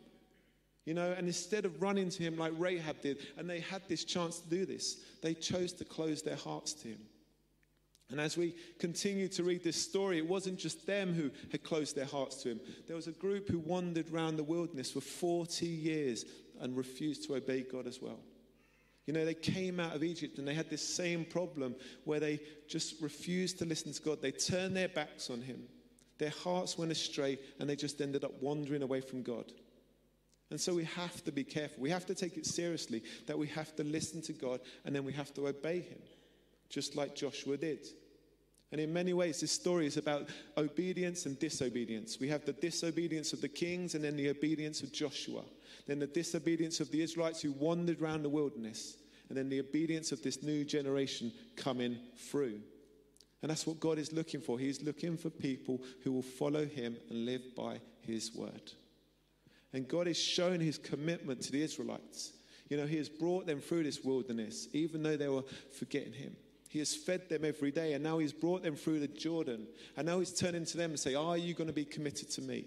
You 0.87 0.93
know, 0.93 1.11
and 1.17 1.27
instead 1.27 1.65
of 1.65 1.81
running 1.81 2.09
to 2.11 2.23
him 2.23 2.37
like 2.37 2.53
Rahab 2.55 3.01
did, 3.01 3.17
and 3.37 3.49
they 3.49 3.59
had 3.59 3.81
this 3.89 4.05
chance 4.05 4.39
to 4.39 4.49
do 4.49 4.65
this, 4.65 4.95
they 5.21 5.33
chose 5.33 5.73
to 5.73 5.83
close 5.83 6.21
their 6.21 6.37
hearts 6.37 6.71
to 6.75 6.87
him. 6.87 6.99
And 8.09 8.21
as 8.21 8.37
we 8.37 8.55
continue 8.79 9.27
to 9.27 9.43
read 9.43 9.65
this 9.65 9.75
story, 9.75 10.17
it 10.17 10.25
wasn't 10.25 10.57
just 10.57 10.87
them 10.87 11.13
who 11.13 11.29
had 11.51 11.61
closed 11.61 11.97
their 11.97 12.05
hearts 12.05 12.41
to 12.43 12.51
him. 12.51 12.61
There 12.87 12.95
was 12.95 13.07
a 13.07 13.11
group 13.11 13.49
who 13.49 13.59
wandered 13.59 14.13
around 14.13 14.37
the 14.37 14.45
wilderness 14.45 14.89
for 14.89 15.01
40 15.01 15.65
years 15.65 16.23
and 16.61 16.77
refused 16.77 17.25
to 17.25 17.35
obey 17.35 17.63
God 17.69 17.85
as 17.85 18.01
well. 18.01 18.21
You 19.07 19.13
know, 19.13 19.25
they 19.25 19.33
came 19.33 19.81
out 19.81 19.93
of 19.93 20.05
Egypt 20.05 20.37
and 20.37 20.47
they 20.47 20.53
had 20.53 20.69
this 20.69 20.87
same 20.87 21.25
problem 21.25 21.75
where 22.05 22.21
they 22.21 22.39
just 22.69 23.01
refused 23.01 23.59
to 23.59 23.65
listen 23.65 23.91
to 23.91 24.01
God. 24.01 24.21
They 24.21 24.31
turned 24.31 24.77
their 24.77 24.87
backs 24.87 25.29
on 25.29 25.41
him. 25.41 25.63
Their 26.17 26.29
hearts 26.29 26.77
went 26.77 26.93
astray 26.93 27.39
and 27.59 27.69
they 27.69 27.75
just 27.75 27.99
ended 27.99 28.23
up 28.23 28.41
wandering 28.41 28.83
away 28.83 29.01
from 29.01 29.21
God. 29.21 29.51
And 30.49 30.59
so 30.59 30.73
we 30.73 30.85
have 30.85 31.23
to 31.25 31.31
be 31.31 31.43
careful. 31.43 31.81
We 31.81 31.89
have 31.89 32.05
to 32.05 32.15
take 32.15 32.37
it 32.37 32.45
seriously 32.45 33.03
that 33.25 33.37
we 33.37 33.47
have 33.47 33.75
to 33.75 33.83
listen 33.83 34.21
to 34.23 34.33
God 34.33 34.61
and 34.85 34.95
then 34.95 35.03
we 35.03 35.13
have 35.13 35.33
to 35.33 35.47
obey 35.47 35.81
Him, 35.81 35.99
just 36.69 36.95
like 36.95 37.15
Joshua 37.15 37.57
did. 37.57 37.87
And 38.71 38.81
in 38.81 38.91
many 38.91 39.13
ways, 39.13 39.39
this 39.39 39.51
story 39.51 39.85
is 39.85 39.95
about 39.95 40.27
obedience 40.57 41.25
and 41.25 41.39
disobedience. 41.39 42.19
We 42.19 42.27
have 42.29 42.43
the 42.43 42.53
disobedience 42.53 43.31
of 43.31 43.39
the 43.39 43.47
kings 43.47 43.95
and 43.95 44.03
then 44.03 44.17
the 44.17 44.29
obedience 44.29 44.81
of 44.81 44.91
Joshua. 44.91 45.43
Then 45.85 45.99
the 45.99 46.07
disobedience 46.07 46.81
of 46.81 46.91
the 46.91 47.01
Israelites 47.01 47.41
who 47.41 47.53
wandered 47.53 48.01
around 48.01 48.23
the 48.23 48.29
wilderness. 48.29 48.97
And 49.29 49.37
then 49.37 49.47
the 49.47 49.61
obedience 49.61 50.11
of 50.11 50.21
this 50.21 50.43
new 50.43 50.65
generation 50.65 51.31
coming 51.55 51.97
through. 52.17 52.59
And 53.41 53.51
that's 53.51 53.67
what 53.67 53.79
God 53.79 53.99
is 53.99 54.11
looking 54.11 54.41
for. 54.41 54.59
He's 54.59 54.81
looking 54.81 55.15
for 55.15 55.29
people 55.29 55.81
who 56.03 56.11
will 56.11 56.21
follow 56.21 56.65
him 56.65 56.97
and 57.09 57.25
live 57.25 57.55
by 57.55 57.79
his 58.01 58.33
word. 58.35 58.73
And 59.73 59.87
God 59.87 60.07
has 60.07 60.17
shown 60.17 60.59
his 60.59 60.77
commitment 60.77 61.41
to 61.41 61.51
the 61.51 61.61
Israelites. 61.61 62.33
You 62.69 62.77
know, 62.77 62.85
he 62.85 62.97
has 62.97 63.09
brought 63.09 63.45
them 63.45 63.59
through 63.59 63.83
this 63.83 64.03
wilderness, 64.03 64.67
even 64.73 65.03
though 65.03 65.17
they 65.17 65.27
were 65.27 65.43
forgetting 65.77 66.13
him. 66.13 66.35
He 66.69 66.79
has 66.79 66.95
fed 66.95 67.29
them 67.29 67.45
every 67.45 67.71
day, 67.71 67.93
and 67.93 68.03
now 68.03 68.17
he's 68.17 68.33
brought 68.33 68.61
them 68.61 68.75
through 68.75 68.99
the 68.99 69.07
Jordan. 69.07 69.67
And 69.95 70.05
now 70.05 70.19
he's 70.19 70.33
turning 70.33 70.65
to 70.65 70.77
them 70.77 70.91
and 70.91 70.99
say, 70.99 71.15
Are 71.15 71.37
you 71.37 71.53
going 71.53 71.67
to 71.67 71.73
be 71.73 71.85
committed 71.85 72.29
to 72.31 72.41
me? 72.41 72.65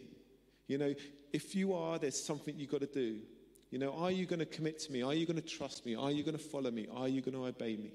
You 0.66 0.78
know, 0.78 0.94
if 1.32 1.54
you 1.54 1.74
are, 1.74 1.98
there's 1.98 2.22
something 2.22 2.54
you've 2.58 2.70
got 2.70 2.80
to 2.80 2.86
do. 2.86 3.18
You 3.70 3.78
know, 3.78 3.92
are 3.92 4.10
you 4.10 4.26
going 4.26 4.40
to 4.40 4.46
commit 4.46 4.78
to 4.80 4.92
me? 4.92 5.02
Are 5.02 5.14
you 5.14 5.26
going 5.26 5.40
to 5.40 5.46
trust 5.46 5.84
me? 5.86 5.94
Are 5.94 6.10
you 6.10 6.22
going 6.22 6.36
to 6.36 6.42
follow 6.42 6.70
me? 6.70 6.88
Are 6.92 7.08
you 7.08 7.20
going 7.20 7.34
to 7.34 7.44
obey 7.44 7.76
me? 7.76 7.92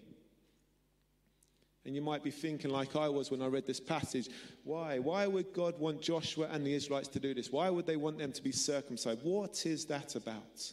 And 1.85 1.95
you 1.95 2.01
might 2.01 2.23
be 2.23 2.31
thinking, 2.31 2.71
like 2.71 2.95
I 2.95 3.07
was 3.09 3.29
when 3.29 3.41
I 3.41 3.47
read 3.47 3.67
this 3.67 3.79
passage, 3.79 4.29
why? 4.63 4.97
Why 4.97 5.27
would 5.27 5.53
God 5.53 5.79
want 5.79 6.01
Joshua 6.01 6.47
and 6.51 6.65
the 6.65 6.73
Israelites 6.73 7.09
to 7.09 7.19
do 7.19 7.33
this? 7.33 7.51
Why 7.51 7.69
would 7.69 7.85
they 7.85 7.95
want 7.95 8.17
them 8.17 8.31
to 8.31 8.43
be 8.43 8.51
circumcised? 8.51 9.19
What 9.21 9.65
is 9.65 9.85
that 9.85 10.15
about? 10.15 10.71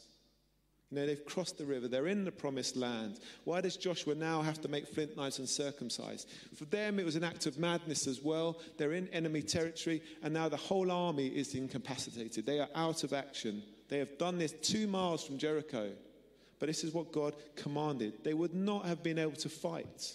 You 0.91 0.99
know, 0.99 1.07
they've 1.07 1.25
crossed 1.25 1.57
the 1.57 1.65
river, 1.65 1.89
they're 1.89 2.07
in 2.07 2.25
the 2.25 2.31
promised 2.31 2.77
land. 2.77 3.19
Why 3.45 3.63
does 3.63 3.79
Joshua 3.79 4.15
now 4.15 4.43
have 4.43 4.61
to 4.61 4.69
make 4.69 4.87
flint 4.87 5.17
knives 5.17 5.39
and 5.39 5.49
circumcise? 5.49 6.27
For 6.55 6.67
them, 6.67 6.99
it 6.99 7.07
was 7.07 7.17
an 7.17 7.25
act 7.25 7.47
of 7.47 7.59
madness 7.59 8.07
as 8.07 8.21
well. 8.23 8.61
They're 8.77 8.93
in 8.93 9.09
enemy 9.09 9.41
territory, 9.41 10.03
and 10.23 10.35
now 10.35 10.51
the 10.51 10.59
whole 10.59 10.91
army 10.91 11.29
is 11.29 11.55
incapacitated. 11.55 12.45
They 12.45 12.61
are 12.61 12.69
out 12.75 13.05
of 13.05 13.15
action. 13.15 13.63
They 13.89 13.99
have 13.99 14.19
done 14.19 14.37
this 14.37 14.53
two 14.53 14.87
miles 14.87 15.25
from 15.25 15.39
Jericho. 15.39 15.93
But 16.59 16.67
this 16.67 16.85
is 16.85 16.93
what 16.93 17.11
God 17.11 17.37
commanded. 17.57 18.23
They 18.23 18.35
would 18.35 18.55
not 18.55 18.85
have 18.85 19.03
been 19.03 19.19
able 19.19 19.33
to 19.33 19.49
fight. 19.49 20.15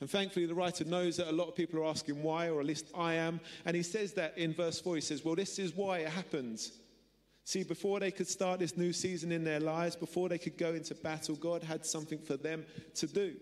And 0.00 0.10
thankfully, 0.10 0.46
the 0.46 0.54
writer 0.54 0.84
knows 0.84 1.16
that 1.16 1.30
a 1.30 1.32
lot 1.32 1.48
of 1.48 1.54
people 1.54 1.80
are 1.80 1.86
asking 1.86 2.22
why, 2.22 2.50
or 2.50 2.60
at 2.60 2.66
least 2.66 2.90
I 2.94 3.14
am. 3.14 3.40
And 3.64 3.74
he 3.74 3.82
says 3.82 4.12
that 4.14 4.36
in 4.36 4.52
verse 4.52 4.80
4. 4.80 4.96
He 4.96 5.00
says, 5.00 5.24
Well, 5.24 5.34
this 5.34 5.58
is 5.58 5.74
why 5.74 5.98
it 6.00 6.08
happened. 6.08 6.60
See, 7.44 7.62
before 7.62 8.00
they 8.00 8.10
could 8.10 8.28
start 8.28 8.58
this 8.58 8.76
new 8.76 8.92
season 8.92 9.32
in 9.32 9.44
their 9.44 9.60
lives, 9.60 9.96
before 9.96 10.28
they 10.28 10.36
could 10.36 10.58
go 10.58 10.74
into 10.74 10.94
battle, 10.94 11.36
God 11.36 11.62
had 11.62 11.86
something 11.86 12.18
for 12.18 12.36
them 12.36 12.66
to 12.96 13.06
do. 13.06 13.36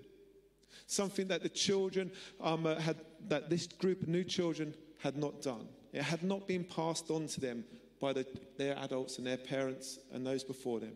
Something 0.87 1.29
that 1.29 1.43
the 1.43 1.49
children 1.49 2.13
um, 2.41 2.67
uh, 2.67 2.77
had, 2.77 2.99
that 3.29 3.51
this 3.51 3.67
group 3.67 4.03
of 4.03 4.09
new 4.09 4.23
children 4.23 4.75
had 5.03 5.17
not 5.17 5.43
done. 5.43 5.67
It 5.93 6.03
had 6.03 6.23
not 6.23 6.47
been 6.47 6.65
passed 6.65 7.11
on 7.11 7.27
to 7.29 7.41
them 7.41 7.65
by 8.01 8.13
the, 8.13 8.27
their 8.59 8.77
adults 8.79 9.19
and 9.19 9.27
their 9.27 9.39
parents 9.39 9.99
and 10.13 10.25
those 10.25 10.45
before 10.45 10.81
them. 10.81 10.93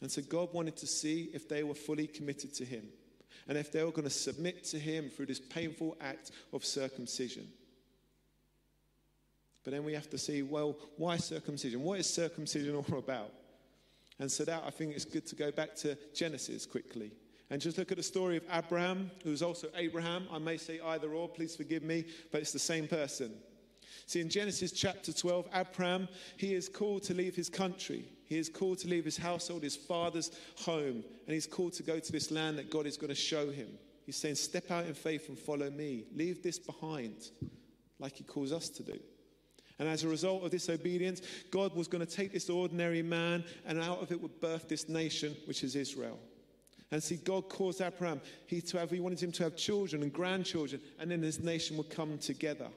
And 0.00 0.10
so 0.10 0.22
God 0.22 0.52
wanted 0.52 0.76
to 0.78 0.86
see 0.86 1.30
if 1.34 1.48
they 1.48 1.62
were 1.62 1.74
fully 1.74 2.06
committed 2.06 2.54
to 2.54 2.64
Him 2.64 2.88
and 3.48 3.58
if 3.58 3.70
they 3.70 3.82
were 3.82 3.90
going 3.90 4.04
to 4.04 4.10
submit 4.10 4.64
to 4.64 4.78
Him 4.78 5.10
through 5.10 5.26
this 5.26 5.40
painful 5.40 5.96
act 6.00 6.30
of 6.52 6.64
circumcision. 6.64 7.48
But 9.64 9.72
then 9.72 9.84
we 9.84 9.94
have 9.94 10.10
to 10.10 10.18
see, 10.18 10.42
well, 10.42 10.76
why 10.96 11.16
circumcision? 11.16 11.82
What 11.82 11.98
is 11.98 12.08
circumcision 12.08 12.74
all 12.90 12.98
about? 12.98 13.32
And 14.18 14.30
so 14.30 14.44
that 14.44 14.62
I 14.64 14.70
think 14.70 14.94
it's 14.94 15.04
good 15.04 15.26
to 15.26 15.34
go 15.34 15.50
back 15.50 15.74
to 15.76 15.96
Genesis 16.14 16.66
quickly 16.66 17.12
and 17.50 17.60
just 17.60 17.78
look 17.78 17.90
at 17.90 17.96
the 17.96 18.02
story 18.02 18.36
of 18.36 18.44
Abraham, 18.52 19.10
who's 19.22 19.42
also 19.42 19.68
Abraham. 19.74 20.26
I 20.30 20.38
may 20.38 20.56
say 20.56 20.80
either 20.80 21.12
or, 21.12 21.28
please 21.28 21.56
forgive 21.56 21.82
me, 21.82 22.04
but 22.30 22.40
it's 22.40 22.52
the 22.52 22.58
same 22.58 22.86
person. 22.86 23.32
See, 24.06 24.20
in 24.20 24.28
Genesis 24.28 24.72
chapter 24.72 25.12
12, 25.12 25.48
Abraham, 25.54 26.08
he 26.36 26.54
is 26.54 26.68
called 26.68 27.02
to 27.04 27.14
leave 27.14 27.34
his 27.34 27.48
country. 27.48 28.06
He 28.26 28.38
is 28.38 28.48
called 28.48 28.78
to 28.78 28.88
leave 28.88 29.04
his 29.04 29.16
household, 29.16 29.62
his 29.62 29.76
father's 29.76 30.30
home, 30.58 31.04
and 31.26 31.34
he's 31.34 31.46
called 31.46 31.72
to 31.74 31.82
go 31.82 31.98
to 31.98 32.12
this 32.12 32.30
land 32.30 32.58
that 32.58 32.70
God 32.70 32.86
is 32.86 32.96
going 32.96 33.10
to 33.10 33.14
show 33.14 33.50
him. 33.50 33.68
He's 34.04 34.16
saying, 34.16 34.34
Step 34.34 34.70
out 34.70 34.86
in 34.86 34.94
faith 34.94 35.28
and 35.28 35.38
follow 35.38 35.70
me. 35.70 36.04
Leave 36.14 36.42
this 36.42 36.58
behind, 36.58 37.30
like 37.98 38.16
he 38.16 38.24
calls 38.24 38.52
us 38.52 38.68
to 38.70 38.82
do. 38.82 38.98
And 39.78 39.88
as 39.88 40.04
a 40.04 40.08
result 40.08 40.44
of 40.44 40.50
this 40.50 40.68
obedience, 40.68 41.20
God 41.50 41.74
was 41.74 41.88
going 41.88 42.04
to 42.04 42.10
take 42.10 42.32
this 42.32 42.48
ordinary 42.48 43.02
man 43.02 43.44
and 43.66 43.82
out 43.82 44.00
of 44.02 44.12
it 44.12 44.20
would 44.20 44.40
birth 44.40 44.68
this 44.68 44.88
nation, 44.88 45.34
which 45.46 45.64
is 45.64 45.74
Israel. 45.74 46.18
And 46.92 47.02
see, 47.02 47.16
God 47.16 47.48
caused 47.48 47.80
Abraham, 47.80 48.20
he, 48.46 48.60
to 48.60 48.78
have, 48.78 48.90
he 48.90 49.00
wanted 49.00 49.20
him 49.20 49.32
to 49.32 49.42
have 49.42 49.56
children 49.56 50.02
and 50.02 50.12
grandchildren, 50.12 50.80
and 51.00 51.10
then 51.10 51.20
this 51.20 51.40
nation 51.40 51.76
would 51.76 51.90
come 51.90 52.18
together. 52.18 52.68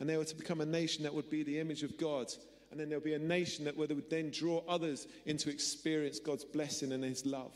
And 0.00 0.08
they 0.08 0.16
were 0.16 0.24
to 0.24 0.36
become 0.36 0.60
a 0.60 0.66
nation 0.66 1.02
that 1.04 1.14
would 1.14 1.30
be 1.30 1.42
the 1.42 1.58
image 1.58 1.82
of 1.82 1.98
God. 1.98 2.32
And 2.70 2.78
then 2.78 2.88
there'll 2.88 3.04
be 3.04 3.14
a 3.14 3.18
nation 3.18 3.64
that 3.64 3.76
would 3.76 4.10
then 4.10 4.30
draw 4.30 4.62
others 4.68 5.06
into 5.26 5.50
experience 5.50 6.18
God's 6.18 6.44
blessing 6.44 6.92
and 6.92 7.02
his 7.02 7.26
love. 7.26 7.52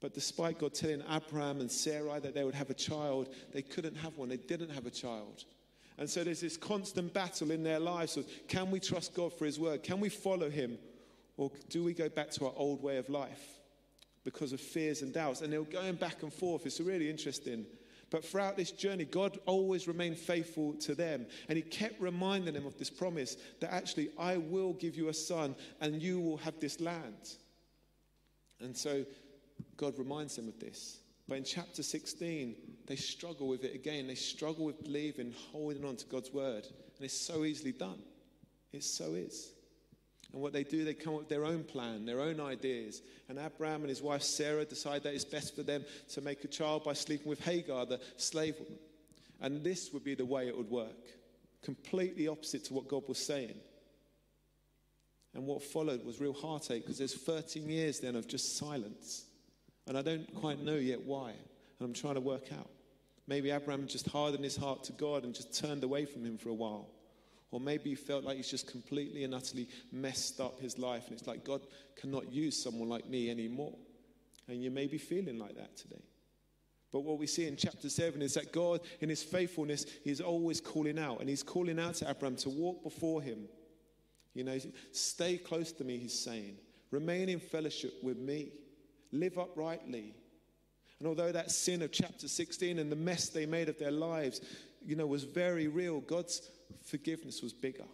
But 0.00 0.14
despite 0.14 0.58
God 0.58 0.74
telling 0.74 1.02
Abraham 1.10 1.60
and 1.60 1.70
Sarai 1.70 2.20
that 2.20 2.34
they 2.34 2.44
would 2.44 2.54
have 2.54 2.70
a 2.70 2.74
child, 2.74 3.34
they 3.52 3.62
couldn't 3.62 3.96
have 3.96 4.16
one. 4.18 4.28
They 4.28 4.36
didn't 4.36 4.70
have 4.70 4.86
a 4.86 4.90
child. 4.90 5.44
And 5.96 6.10
so 6.10 6.24
there's 6.24 6.40
this 6.40 6.56
constant 6.56 7.14
battle 7.14 7.50
in 7.50 7.62
their 7.62 7.80
lives 7.80 8.16
of 8.16 8.26
can 8.48 8.70
we 8.70 8.80
trust 8.80 9.14
God 9.14 9.32
for 9.32 9.44
His 9.44 9.58
word? 9.58 9.82
Can 9.82 10.00
we 10.00 10.08
follow 10.08 10.50
Him? 10.50 10.78
Or 11.36 11.50
do 11.68 11.82
we 11.82 11.94
go 11.94 12.08
back 12.08 12.30
to 12.32 12.46
our 12.46 12.52
old 12.56 12.82
way 12.82 12.96
of 12.96 13.08
life 13.08 13.58
because 14.24 14.52
of 14.52 14.60
fears 14.60 15.02
and 15.02 15.12
doubts? 15.12 15.40
And 15.40 15.52
they're 15.52 15.62
going 15.62 15.94
back 15.94 16.22
and 16.22 16.32
forth. 16.32 16.66
It's 16.66 16.80
really 16.80 17.08
interesting. 17.08 17.64
But 18.14 18.24
throughout 18.24 18.56
this 18.56 18.70
journey, 18.70 19.06
God 19.06 19.40
always 19.44 19.88
remained 19.88 20.16
faithful 20.16 20.74
to 20.74 20.94
them. 20.94 21.26
And 21.48 21.56
He 21.56 21.62
kept 21.62 22.00
reminding 22.00 22.54
them 22.54 22.64
of 22.64 22.78
this 22.78 22.88
promise 22.88 23.36
that 23.58 23.74
actually, 23.74 24.10
I 24.16 24.36
will 24.36 24.72
give 24.72 24.94
you 24.94 25.08
a 25.08 25.12
son 25.12 25.56
and 25.80 26.00
you 26.00 26.20
will 26.20 26.36
have 26.36 26.60
this 26.60 26.80
land. 26.80 27.34
And 28.60 28.76
so 28.76 29.04
God 29.76 29.98
reminds 29.98 30.36
them 30.36 30.46
of 30.46 30.60
this. 30.60 31.00
But 31.26 31.38
in 31.38 31.42
chapter 31.42 31.82
16, 31.82 32.54
they 32.86 32.94
struggle 32.94 33.48
with 33.48 33.64
it 33.64 33.74
again. 33.74 34.06
They 34.06 34.14
struggle 34.14 34.64
with 34.66 34.84
believing, 34.84 35.34
holding 35.50 35.84
on 35.84 35.96
to 35.96 36.06
God's 36.06 36.32
word. 36.32 36.68
And 36.96 37.04
it's 37.04 37.18
so 37.18 37.44
easily 37.44 37.72
done. 37.72 37.98
It 38.72 38.84
so 38.84 39.14
is. 39.14 39.53
And 40.34 40.42
what 40.42 40.52
they 40.52 40.64
do, 40.64 40.84
they 40.84 40.94
come 40.94 41.14
up 41.14 41.20
with 41.20 41.28
their 41.28 41.44
own 41.44 41.62
plan, 41.62 42.04
their 42.04 42.20
own 42.20 42.40
ideas. 42.40 43.02
And 43.28 43.38
Abraham 43.38 43.82
and 43.82 43.88
his 43.88 44.02
wife 44.02 44.22
Sarah 44.22 44.64
decide 44.64 45.04
that 45.04 45.14
it's 45.14 45.24
best 45.24 45.54
for 45.54 45.62
them 45.62 45.84
to 46.08 46.20
make 46.20 46.42
a 46.42 46.48
child 46.48 46.82
by 46.82 46.94
sleeping 46.94 47.28
with 47.28 47.38
Hagar, 47.44 47.86
the 47.86 48.00
slave 48.16 48.56
woman. 48.58 48.78
And 49.40 49.62
this 49.62 49.92
would 49.92 50.02
be 50.02 50.16
the 50.16 50.24
way 50.24 50.48
it 50.48 50.56
would 50.56 50.68
work. 50.68 51.06
Completely 51.62 52.26
opposite 52.26 52.64
to 52.64 52.74
what 52.74 52.88
God 52.88 53.04
was 53.06 53.18
saying. 53.18 53.54
And 55.34 55.46
what 55.46 55.62
followed 55.62 56.04
was 56.04 56.20
real 56.20 56.32
heartache 56.32 56.82
because 56.82 56.98
there's 56.98 57.14
13 57.14 57.68
years 57.68 58.00
then 58.00 58.16
of 58.16 58.26
just 58.26 58.58
silence. 58.58 59.26
And 59.86 59.96
I 59.96 60.02
don't 60.02 60.34
quite 60.34 60.60
know 60.60 60.74
yet 60.74 61.00
why. 61.00 61.30
And 61.30 61.88
I'm 61.88 61.94
trying 61.94 62.14
to 62.14 62.20
work 62.20 62.52
out. 62.52 62.70
Maybe 63.28 63.52
Abraham 63.52 63.86
just 63.86 64.08
hardened 64.08 64.42
his 64.42 64.56
heart 64.56 64.82
to 64.84 64.92
God 64.92 65.22
and 65.22 65.32
just 65.32 65.56
turned 65.56 65.84
away 65.84 66.06
from 66.06 66.24
him 66.24 66.38
for 66.38 66.48
a 66.48 66.54
while. 66.54 66.88
Or 67.54 67.60
maybe 67.60 67.90
he 67.90 67.94
felt 67.94 68.24
like 68.24 68.36
he's 68.36 68.50
just 68.50 68.66
completely 68.70 69.22
and 69.22 69.32
utterly 69.32 69.68
messed 69.92 70.40
up 70.40 70.60
his 70.60 70.76
life. 70.76 71.04
And 71.06 71.16
it's 71.16 71.28
like, 71.28 71.44
God 71.44 71.60
cannot 71.94 72.32
use 72.32 72.60
someone 72.60 72.88
like 72.88 73.08
me 73.08 73.30
anymore. 73.30 73.76
And 74.48 74.62
you 74.62 74.72
may 74.72 74.88
be 74.88 74.98
feeling 74.98 75.38
like 75.38 75.54
that 75.56 75.76
today. 75.76 76.02
But 76.92 77.00
what 77.00 77.18
we 77.18 77.28
see 77.28 77.46
in 77.46 77.56
chapter 77.56 77.88
7 77.88 78.20
is 78.22 78.34
that 78.34 78.52
God, 78.52 78.80
in 79.00 79.08
his 79.08 79.22
faithfulness, 79.22 79.86
is 80.04 80.20
always 80.20 80.60
calling 80.60 80.98
out. 80.98 81.20
And 81.20 81.28
he's 81.28 81.44
calling 81.44 81.78
out 81.78 81.94
to 81.94 82.10
Abraham 82.10 82.36
to 82.38 82.50
walk 82.50 82.82
before 82.82 83.22
him. 83.22 83.48
You 84.34 84.42
know, 84.42 84.58
stay 84.90 85.38
close 85.38 85.70
to 85.72 85.84
me, 85.84 85.96
he's 85.96 86.18
saying. 86.18 86.56
Remain 86.90 87.28
in 87.28 87.38
fellowship 87.38 87.94
with 88.02 88.18
me 88.18 88.50
live 89.12 89.38
uprightly. 89.38 90.12
And 90.98 91.08
although 91.08 91.32
that 91.32 91.50
sin 91.50 91.82
of 91.82 91.92
chapter 91.92 92.28
16 92.28 92.78
and 92.78 92.90
the 92.90 92.96
mess 92.96 93.28
they 93.28 93.46
made 93.46 93.68
of 93.68 93.78
their 93.78 93.90
lives, 93.90 94.40
you 94.84 94.96
know, 94.96 95.06
was 95.06 95.24
very 95.24 95.68
real, 95.68 96.00
God's 96.00 96.50
forgiveness 96.84 97.42
was 97.42 97.52
bigger. 97.52 97.84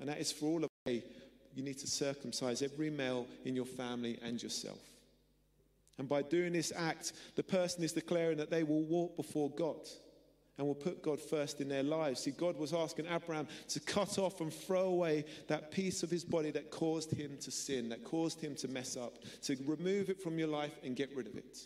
And 0.00 0.08
that 0.08 0.18
is 0.18 0.32
for 0.32 0.46
all 0.46 0.64
of 0.64 0.70
you. 0.86 1.02
You 1.54 1.62
need 1.62 1.78
to 1.78 1.86
circumcise 1.86 2.62
every 2.62 2.90
male 2.90 3.26
in 3.44 3.56
your 3.56 3.66
family 3.66 4.18
and 4.22 4.42
yourself. 4.42 4.78
And 5.98 6.08
by 6.08 6.22
doing 6.22 6.52
this 6.52 6.72
act, 6.74 7.12
the 7.36 7.42
person 7.42 7.84
is 7.84 7.92
declaring 7.92 8.38
that 8.38 8.50
they 8.50 8.62
will 8.62 8.82
walk 8.84 9.16
before 9.16 9.50
God 9.50 9.86
and 10.56 10.66
will 10.66 10.74
put 10.74 11.02
God 11.02 11.20
first 11.20 11.60
in 11.60 11.68
their 11.68 11.82
lives. 11.82 12.20
See, 12.20 12.30
God 12.30 12.56
was 12.56 12.72
asking 12.72 13.06
Abraham 13.06 13.48
to 13.68 13.80
cut 13.80 14.18
off 14.18 14.40
and 14.40 14.52
throw 14.52 14.84
away 14.84 15.24
that 15.48 15.70
piece 15.70 16.02
of 16.02 16.10
his 16.10 16.24
body 16.24 16.50
that 16.52 16.70
caused 16.70 17.12
him 17.12 17.36
to 17.40 17.50
sin, 17.50 17.88
that 17.90 18.04
caused 18.04 18.40
him 18.40 18.54
to 18.56 18.68
mess 18.68 18.96
up, 18.96 19.18
to 19.42 19.56
remove 19.66 20.10
it 20.10 20.22
from 20.22 20.38
your 20.38 20.48
life 20.48 20.78
and 20.84 20.96
get 20.96 21.14
rid 21.16 21.26
of 21.26 21.36
it. 21.36 21.58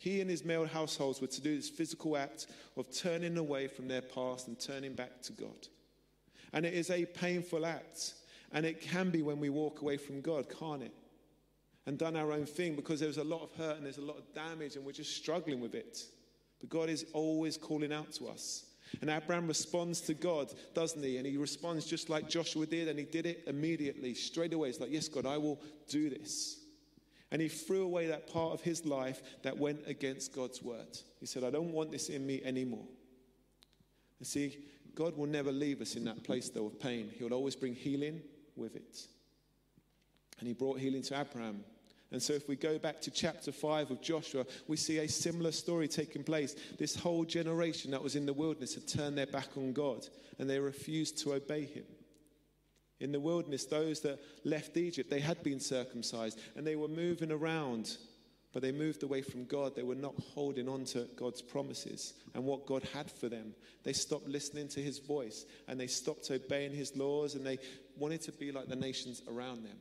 He 0.00 0.22
and 0.22 0.30
his 0.30 0.46
male 0.46 0.64
households 0.64 1.20
were 1.20 1.26
to 1.26 1.42
do 1.42 1.54
this 1.54 1.68
physical 1.68 2.16
act 2.16 2.46
of 2.78 2.90
turning 2.90 3.36
away 3.36 3.66
from 3.66 3.86
their 3.86 4.00
past 4.00 4.48
and 4.48 4.58
turning 4.58 4.94
back 4.94 5.20
to 5.24 5.32
God. 5.32 5.68
And 6.54 6.64
it 6.64 6.72
is 6.72 6.88
a 6.88 7.04
painful 7.04 7.66
act. 7.66 8.14
And 8.50 8.64
it 8.64 8.80
can 8.80 9.10
be 9.10 9.20
when 9.20 9.38
we 9.38 9.50
walk 9.50 9.82
away 9.82 9.98
from 9.98 10.22
God, 10.22 10.46
can't 10.48 10.82
it? 10.82 10.94
And 11.84 11.98
done 11.98 12.16
our 12.16 12.32
own 12.32 12.46
thing 12.46 12.76
because 12.76 12.98
there's 12.98 13.18
a 13.18 13.24
lot 13.24 13.42
of 13.42 13.52
hurt 13.52 13.76
and 13.76 13.84
there's 13.84 13.98
a 13.98 14.02
lot 14.02 14.16
of 14.16 14.32
damage 14.32 14.76
and 14.76 14.86
we're 14.86 14.92
just 14.92 15.14
struggling 15.14 15.60
with 15.60 15.74
it. 15.74 15.98
But 16.60 16.70
God 16.70 16.88
is 16.88 17.04
always 17.12 17.58
calling 17.58 17.92
out 17.92 18.10
to 18.12 18.28
us. 18.28 18.64
And 19.02 19.10
Abraham 19.10 19.48
responds 19.48 20.00
to 20.02 20.14
God, 20.14 20.50
doesn't 20.72 21.02
he? 21.02 21.18
And 21.18 21.26
he 21.26 21.36
responds 21.36 21.84
just 21.84 22.08
like 22.08 22.26
Joshua 22.26 22.64
did, 22.64 22.88
and 22.88 22.98
he 22.98 23.04
did 23.04 23.26
it 23.26 23.44
immediately, 23.46 24.14
straight 24.14 24.54
away. 24.54 24.70
It's 24.70 24.80
like, 24.80 24.90
Yes, 24.90 25.08
God, 25.08 25.26
I 25.26 25.36
will 25.36 25.60
do 25.88 26.08
this. 26.08 26.59
And 27.32 27.40
he 27.40 27.48
threw 27.48 27.84
away 27.84 28.08
that 28.08 28.32
part 28.32 28.52
of 28.52 28.60
his 28.60 28.84
life 28.84 29.22
that 29.42 29.56
went 29.56 29.80
against 29.86 30.34
God's 30.34 30.62
word. 30.62 30.98
He 31.20 31.26
said, 31.26 31.44
I 31.44 31.50
don't 31.50 31.72
want 31.72 31.92
this 31.92 32.08
in 32.08 32.26
me 32.26 32.42
anymore. 32.44 32.86
And 34.18 34.26
see, 34.26 34.58
God 34.94 35.16
will 35.16 35.26
never 35.26 35.52
leave 35.52 35.80
us 35.80 35.94
in 35.94 36.04
that 36.04 36.24
place, 36.24 36.48
though, 36.48 36.66
of 36.66 36.80
pain. 36.80 37.10
He'll 37.18 37.32
always 37.32 37.54
bring 37.54 37.74
healing 37.74 38.20
with 38.56 38.74
it. 38.74 39.06
And 40.38 40.48
he 40.48 40.54
brought 40.54 40.80
healing 40.80 41.02
to 41.02 41.20
Abraham. 41.20 41.64
And 42.12 42.20
so, 42.20 42.32
if 42.32 42.48
we 42.48 42.56
go 42.56 42.76
back 42.78 43.00
to 43.02 43.10
chapter 43.10 43.52
5 43.52 43.92
of 43.92 44.02
Joshua, 44.02 44.44
we 44.66 44.76
see 44.76 44.98
a 44.98 45.08
similar 45.08 45.52
story 45.52 45.86
taking 45.86 46.24
place. 46.24 46.56
This 46.76 46.96
whole 46.96 47.24
generation 47.24 47.92
that 47.92 48.02
was 48.02 48.16
in 48.16 48.26
the 48.26 48.32
wilderness 48.32 48.74
had 48.74 48.88
turned 48.88 49.16
their 49.16 49.26
back 49.26 49.56
on 49.56 49.72
God 49.72 50.06
and 50.38 50.50
they 50.50 50.58
refused 50.58 51.18
to 51.18 51.34
obey 51.34 51.66
him. 51.66 51.84
In 53.00 53.12
the 53.12 53.20
wilderness, 53.20 53.64
those 53.64 54.00
that 54.00 54.20
left 54.44 54.76
Egypt, 54.76 55.10
they 55.10 55.20
had 55.20 55.42
been 55.42 55.60
circumcised 55.60 56.38
and 56.54 56.66
they 56.66 56.76
were 56.76 56.88
moving 56.88 57.32
around, 57.32 57.96
but 58.52 58.60
they 58.60 58.72
moved 58.72 59.02
away 59.02 59.22
from 59.22 59.46
God. 59.46 59.74
They 59.74 59.82
were 59.82 59.94
not 59.94 60.14
holding 60.34 60.68
on 60.68 60.84
to 60.86 61.08
God's 61.16 61.40
promises 61.40 62.12
and 62.34 62.44
what 62.44 62.66
God 62.66 62.82
had 62.92 63.10
for 63.10 63.28
them. 63.28 63.54
They 63.84 63.94
stopped 63.94 64.28
listening 64.28 64.68
to 64.68 64.82
his 64.82 64.98
voice 64.98 65.46
and 65.66 65.80
they 65.80 65.86
stopped 65.86 66.30
obeying 66.30 66.74
his 66.74 66.94
laws 66.94 67.34
and 67.34 67.46
they 67.46 67.58
wanted 67.96 68.20
to 68.22 68.32
be 68.32 68.52
like 68.52 68.68
the 68.68 68.76
nations 68.76 69.22
around 69.28 69.64
them. 69.64 69.78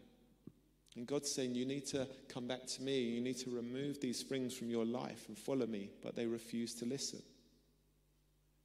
And 0.95 1.05
God's 1.05 1.31
saying, 1.31 1.55
You 1.55 1.65
need 1.65 1.85
to 1.87 2.07
come 2.29 2.47
back 2.47 2.65
to 2.67 2.81
me. 2.81 3.01
You 3.01 3.21
need 3.21 3.37
to 3.39 3.49
remove 3.49 3.99
these 3.99 4.23
things 4.23 4.57
from 4.57 4.69
your 4.69 4.85
life 4.85 5.25
and 5.27 5.37
follow 5.37 5.67
me. 5.67 5.89
But 6.01 6.15
they 6.15 6.25
refused 6.25 6.79
to 6.79 6.85
listen. 6.85 7.21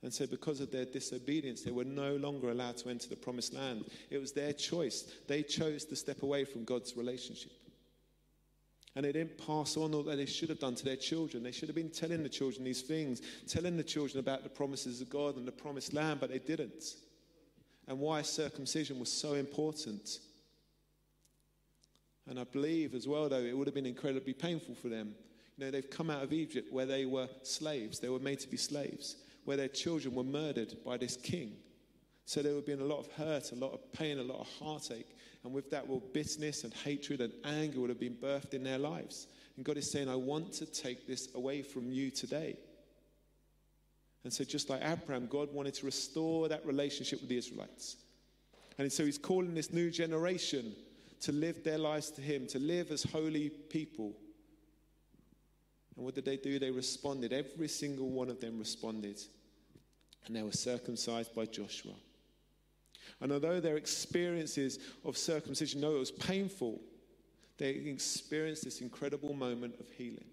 And 0.05 0.13
so, 0.13 0.27
because 0.27 0.61
of 0.61 0.71
their 0.71 0.85
disobedience, 0.85 1.63
they 1.63 1.73
were 1.73 1.85
no 1.85 2.15
longer 2.17 2.51
allowed 2.51 2.77
to 2.79 2.91
enter 2.91 3.09
the 3.09 3.17
promised 3.17 3.55
land. 3.55 3.87
It 4.11 4.19
was 4.19 4.33
their 4.33 4.53
choice. 4.53 5.11
They 5.27 5.43
chose 5.43 5.85
to 5.87 5.97
step 5.97 6.23
away 6.23 6.45
from 6.45 6.65
God's 6.65 6.97
relationship. 6.97 7.53
And 8.95 9.05
they 9.05 9.13
didn't 9.13 9.45
pass 9.45 9.77
on 9.77 9.93
all 9.95 10.05
that 10.05 10.17
they 10.17 10.27
should 10.27 10.51
have 10.51 10.61
done 10.61 10.77
to 10.77 10.85
their 10.85 10.95
children. 10.95 11.43
They 11.43 11.51
should 11.51 11.69
have 11.69 11.75
been 11.75 11.91
telling 11.91 12.23
the 12.23 12.29
children 12.29 12.63
these 12.63 12.83
things, 12.83 13.23
telling 13.49 13.77
the 13.77 13.83
children 13.83 14.21
about 14.21 14.45
the 14.45 14.49
promises 14.49 15.01
of 15.01 15.11
God 15.11 15.37
and 15.37 15.49
the 15.49 15.53
promised 15.53 15.93
land, 15.93 16.21
but 16.21 16.31
they 16.31 16.39
didn't. 16.39 16.85
And 17.89 17.99
why 17.99 18.23
circumcision 18.23 19.01
was 19.01 19.11
so 19.11 19.35
important 19.35 20.21
and 22.29 22.41
I 22.41 22.45
believe 22.45 22.95
as 22.95 23.07
well, 23.07 23.29
though, 23.29 23.41
it 23.41 23.57
would 23.57 23.67
have 23.67 23.75
been 23.75 23.87
incredibly 23.87 24.33
painful 24.33 24.75
for 24.75 24.89
them. 24.89 25.15
You 25.57 25.65
know, 25.65 25.71
they've 25.71 25.89
come 25.89 26.11
out 26.11 26.23
of 26.23 26.33
Egypt 26.33 26.73
where 26.73 26.87
they 26.87 27.05
were 27.05 27.29
slaves, 27.43 27.99
they 27.99 28.09
were 28.09 28.19
made 28.19 28.41
to 28.41 28.49
be 28.49 28.57
slaves, 28.57 29.17
where 29.45 29.57
their 29.57 29.69
children 29.69 30.15
were 30.15 30.25
murdered 30.25 30.75
by 30.85 30.97
this 30.97 31.17
king. 31.17 31.53
So 32.27 32.43
there 32.43 32.55
would 32.55 32.65
been 32.65 32.81
a 32.81 32.85
lot 32.85 33.01
of 33.01 33.13
hurt, 33.13 33.53
a 33.53 33.55
lot 33.55 33.73
of 33.73 33.93
pain, 33.93 34.19
a 34.19 34.23
lot 34.23 34.41
of 34.41 34.49
heartache. 34.59 35.17
And 35.45 35.53
with 35.53 35.71
that, 35.71 35.87
well, 35.87 36.03
bitterness 36.13 36.65
and 36.65 36.73
hatred 36.73 37.21
and 37.21 37.33
anger 37.45 37.81
would 37.81 37.91
have 37.91 38.01
been 38.01 38.17
birthed 38.17 38.55
in 38.55 38.65
their 38.65 38.79
lives. 38.79 39.27
And 39.57 39.65
God 39.65 39.77
is 39.77 39.91
saying, 39.91 40.09
I 40.09 40.17
want 40.17 40.53
to 40.55 40.67
take 40.67 41.07
this 41.07 41.29
away 41.35 41.63
from 41.63 41.93
you 41.93 42.11
today. 42.11 42.57
And 44.25 44.33
so, 44.33 44.43
just 44.43 44.71
like 44.71 44.81
Abraham, 44.83 45.27
God 45.27 45.53
wanted 45.53 45.75
to 45.75 45.87
restore 45.87 46.49
that 46.49 46.65
relationship 46.65 47.21
with 47.21 47.29
the 47.29 47.37
Israelites. 47.37 47.97
And 48.79 48.91
so, 48.91 49.05
He's 49.05 49.19
calling 49.19 49.55
this 49.55 49.71
new 49.71 49.91
generation 49.91 50.75
to 51.21 51.33
live 51.33 51.63
their 51.63 51.77
lives 51.77 52.11
to 52.13 52.23
Him, 52.23 52.47
to 52.49 52.59
live 52.59 52.91
as 52.91 53.03
holy 53.03 53.51
people. 53.51 54.15
And 55.97 56.07
what 56.07 56.15
did 56.15 56.25
they 56.25 56.39
do? 56.39 56.59
They 56.59 56.71
responded. 56.71 57.35
Every 57.35 57.69
single 57.69 58.09
one 58.09 58.31
of 58.31 58.41
them 58.41 58.59
responded. 58.59 59.21
And 60.27 60.35
they 60.35 60.43
were 60.43 60.53
circumcised 60.53 61.35
by 61.35 61.47
Joshua. 61.47 61.93
And 63.21 63.33
although 63.33 63.61
their 63.61 63.77
experiences 63.77 64.79
of 65.05 65.17
circumcision, 65.17 65.81
no, 65.81 65.97
it 65.97 66.01
was 66.01 66.11
painful, 66.11 66.81
they 67.59 67.71
experienced 67.71 68.65
this 68.65 68.81
incredible 68.81 69.35
moment 69.35 69.79
of 69.81 69.89
healing 69.91 70.27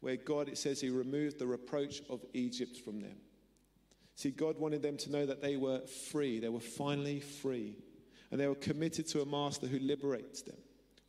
where 0.00 0.16
God, 0.16 0.48
it 0.48 0.58
says, 0.58 0.80
He 0.80 0.90
removed 0.90 1.38
the 1.38 1.46
reproach 1.46 2.00
of 2.08 2.24
Egypt 2.32 2.78
from 2.78 3.00
them. 3.00 3.16
See, 4.14 4.30
God 4.30 4.58
wanted 4.58 4.82
them 4.82 4.96
to 4.98 5.12
know 5.12 5.26
that 5.26 5.42
they 5.42 5.56
were 5.56 5.80
free. 5.80 6.40
They 6.40 6.48
were 6.48 6.60
finally 6.60 7.20
free 7.20 7.76
and 8.30 8.40
they 8.40 8.46
were 8.46 8.54
committed 8.54 9.06
to 9.08 9.22
a 9.22 9.26
master 9.26 9.66
who 9.66 9.78
liberates 9.78 10.42
them 10.42 10.56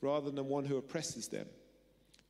rather 0.02 0.32
than 0.32 0.48
one 0.48 0.66
who 0.66 0.78
oppresses 0.78 1.28
them. 1.28 1.46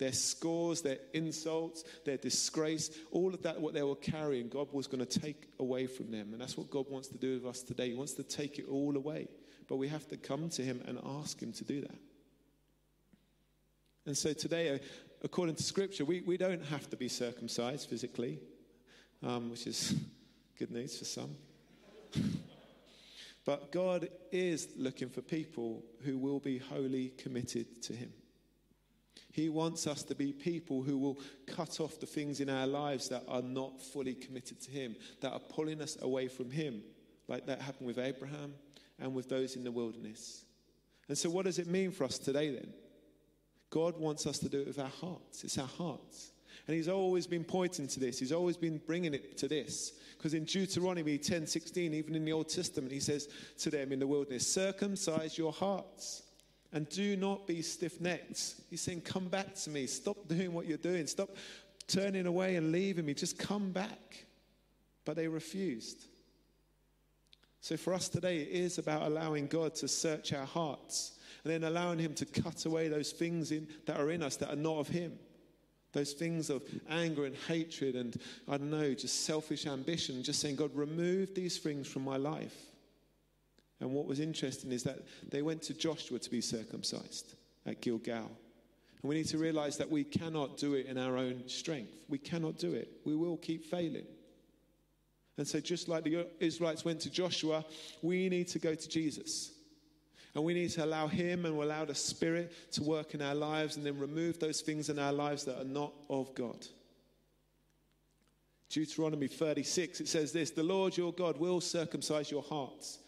Their 0.01 0.13
scores, 0.13 0.81
their 0.81 0.97
insults, 1.13 1.83
their 2.05 2.17
disgrace, 2.17 2.89
all 3.11 3.35
of 3.35 3.43
that, 3.43 3.61
what 3.61 3.75
they 3.75 3.83
were 3.83 3.95
carrying, 3.95 4.49
God 4.49 4.73
was 4.73 4.87
going 4.87 5.05
to 5.05 5.19
take 5.19 5.49
away 5.59 5.85
from 5.85 6.09
them. 6.09 6.29
And 6.31 6.41
that's 6.41 6.57
what 6.57 6.71
God 6.71 6.89
wants 6.89 7.09
to 7.09 7.19
do 7.19 7.35
with 7.35 7.45
us 7.45 7.61
today. 7.61 7.89
He 7.89 7.93
wants 7.93 8.13
to 8.13 8.23
take 8.23 8.57
it 8.57 8.65
all 8.67 8.97
away. 8.97 9.27
But 9.67 9.75
we 9.75 9.87
have 9.89 10.07
to 10.07 10.17
come 10.17 10.49
to 10.49 10.63
Him 10.63 10.81
and 10.87 10.97
ask 11.21 11.39
Him 11.39 11.53
to 11.53 11.63
do 11.63 11.81
that. 11.81 11.99
And 14.07 14.17
so 14.17 14.33
today, 14.33 14.73
uh, 14.73 14.79
according 15.23 15.53
to 15.53 15.61
Scripture, 15.63 16.03
we, 16.03 16.21
we 16.21 16.35
don't 16.35 16.65
have 16.65 16.89
to 16.89 16.97
be 16.97 17.07
circumcised 17.07 17.87
physically, 17.87 18.39
um, 19.21 19.51
which 19.51 19.67
is 19.67 19.93
good 20.57 20.71
news 20.71 20.97
for 20.97 21.05
some. 21.05 21.35
But 23.43 23.71
God 23.71 24.07
is 24.31 24.67
looking 24.77 25.09
for 25.09 25.21
people 25.21 25.83
who 26.05 26.19
will 26.19 26.39
be 26.39 26.59
wholly 26.59 27.09
committed 27.17 27.81
to 27.83 27.93
Him. 27.93 28.13
He 29.31 29.49
wants 29.49 29.87
us 29.87 30.03
to 30.03 30.15
be 30.15 30.33
people 30.33 30.83
who 30.83 30.97
will 30.97 31.19
cut 31.47 31.79
off 31.79 31.99
the 31.99 32.05
things 32.05 32.41
in 32.41 32.49
our 32.49 32.67
lives 32.67 33.09
that 33.09 33.23
are 33.27 33.41
not 33.41 33.81
fully 33.81 34.13
committed 34.13 34.61
to 34.61 34.71
Him, 34.71 34.95
that 35.21 35.31
are 35.31 35.39
pulling 35.39 35.81
us 35.81 35.97
away 36.01 36.27
from 36.27 36.51
Him, 36.51 36.81
like 37.27 37.45
that 37.45 37.61
happened 37.61 37.87
with 37.87 37.97
Abraham 37.97 38.53
and 38.99 39.13
with 39.13 39.29
those 39.29 39.55
in 39.55 39.63
the 39.63 39.71
wilderness. 39.71 40.43
And 41.07 41.17
so, 41.17 41.29
what 41.29 41.45
does 41.45 41.59
it 41.59 41.67
mean 41.67 41.91
for 41.91 42.03
us 42.03 42.17
today 42.17 42.51
then? 42.51 42.73
God 43.69 43.97
wants 43.97 44.27
us 44.27 44.37
to 44.39 44.49
do 44.49 44.59
it 44.59 44.67
with 44.67 44.79
our 44.79 44.91
hearts. 44.99 45.43
It's 45.45 45.57
our 45.57 45.67
hearts. 45.67 46.31
And 46.67 46.75
He's 46.75 46.89
always 46.89 47.25
been 47.25 47.45
pointing 47.45 47.87
to 47.87 47.99
this, 48.01 48.19
He's 48.19 48.33
always 48.33 48.57
been 48.57 48.81
bringing 48.85 49.13
it 49.13 49.37
to 49.37 49.47
this. 49.47 49.93
Because 50.17 50.33
in 50.33 50.43
Deuteronomy 50.43 51.17
10 51.17 51.47
16, 51.47 51.93
even 51.93 52.15
in 52.15 52.25
the 52.25 52.33
Old 52.33 52.49
Testament, 52.49 52.91
he 52.91 52.99
says 52.99 53.27
to 53.59 53.71
them 53.71 53.91
in 53.91 53.99
the 53.99 54.05
wilderness, 54.05 54.45
circumcise 54.45 55.35
your 55.35 55.51
hearts 55.51 56.23
and 56.73 56.87
do 56.89 57.17
not 57.17 57.47
be 57.47 57.61
stiff 57.61 57.99
necked. 57.99 58.55
He's 58.69 58.81
saying, 58.81 59.01
Come 59.01 59.27
back 59.27 59.55
to 59.55 59.69
me. 59.69 59.87
Stop 59.87 60.27
doing 60.27 60.53
what 60.53 60.67
you're 60.67 60.77
doing. 60.77 61.07
Stop 61.07 61.29
turning 61.87 62.25
away 62.25 62.55
and 62.55 62.71
leaving 62.71 63.05
me. 63.05 63.13
Just 63.13 63.37
come 63.37 63.71
back. 63.71 64.25
But 65.03 65.15
they 65.15 65.27
refused. 65.27 66.05
So 67.59 67.77
for 67.77 67.93
us 67.93 68.09
today, 68.09 68.37
it 68.37 68.49
is 68.49 68.77
about 68.77 69.03
allowing 69.03 69.47
God 69.47 69.75
to 69.75 69.87
search 69.87 70.33
our 70.33 70.45
hearts 70.45 71.19
and 71.43 71.53
then 71.53 71.63
allowing 71.63 71.99
Him 71.99 72.13
to 72.15 72.25
cut 72.25 72.65
away 72.65 72.87
those 72.87 73.11
things 73.11 73.51
in, 73.51 73.67
that 73.85 73.99
are 73.99 74.11
in 74.11 74.23
us 74.23 74.35
that 74.37 74.51
are 74.51 74.55
not 74.55 74.77
of 74.77 74.87
Him. 74.87 75.13
Those 75.93 76.13
things 76.13 76.49
of 76.49 76.63
anger 76.89 77.25
and 77.25 77.35
hatred 77.47 77.95
and, 77.95 78.15
I 78.47 78.57
don't 78.57 78.71
know, 78.71 78.93
just 78.93 79.25
selfish 79.25 79.67
ambition, 79.67 80.23
just 80.23 80.39
saying, 80.39 80.55
God, 80.55 80.71
remove 80.73 81.35
these 81.35 81.57
things 81.57 81.87
from 81.87 82.03
my 82.03 82.17
life. 82.17 82.55
And 83.81 83.91
what 83.91 84.05
was 84.05 84.19
interesting 84.19 84.71
is 84.71 84.83
that 84.83 84.99
they 85.29 85.41
went 85.41 85.63
to 85.63 85.73
Joshua 85.73 86.19
to 86.19 86.29
be 86.29 86.39
circumcised 86.39 87.33
at 87.65 87.81
Gilgal. 87.81 88.29
And 89.01 89.09
we 89.09 89.15
need 89.15 89.27
to 89.29 89.39
realize 89.39 89.77
that 89.77 89.89
we 89.89 90.03
cannot 90.03 90.57
do 90.57 90.75
it 90.75 90.85
in 90.85 90.99
our 90.99 91.17
own 91.17 91.47
strength. 91.47 92.05
We 92.07 92.19
cannot 92.19 92.59
do 92.59 92.73
it. 92.73 92.89
We 93.05 93.15
will 93.15 93.37
keep 93.37 93.65
failing. 93.65 94.05
And 95.37 95.47
so, 95.47 95.59
just 95.59 95.87
like 95.89 96.03
the 96.03 96.27
Israelites 96.39 96.85
went 96.85 96.99
to 97.01 97.09
Joshua, 97.09 97.65
we 98.03 98.29
need 98.29 98.47
to 98.49 98.59
go 98.59 98.75
to 98.75 98.89
Jesus. 98.89 99.51
And 100.35 100.43
we 100.43 100.53
need 100.53 100.69
to 100.71 100.85
allow 100.85 101.07
Him 101.07 101.45
and 101.45 101.55
allow 101.55 101.83
the 101.83 101.95
Spirit 101.95 102.53
to 102.73 102.83
work 102.83 103.15
in 103.15 103.21
our 103.21 103.33
lives 103.33 103.75
and 103.75 103.85
then 103.85 103.97
remove 103.97 104.39
those 104.39 104.61
things 104.61 104.89
in 104.89 104.99
our 104.99 105.11
lives 105.11 105.43
that 105.45 105.59
are 105.59 105.65
not 105.65 105.93
of 106.09 106.35
God. 106.35 106.67
Deuteronomy 108.69 109.27
36, 109.27 110.01
it 110.01 110.07
says 110.07 110.31
this 110.31 110.51
The 110.51 110.61
Lord 110.61 110.95
your 110.95 111.11
God 111.11 111.37
will 111.39 111.59
circumcise 111.59 112.29
your 112.29 112.43
hearts 112.43 112.99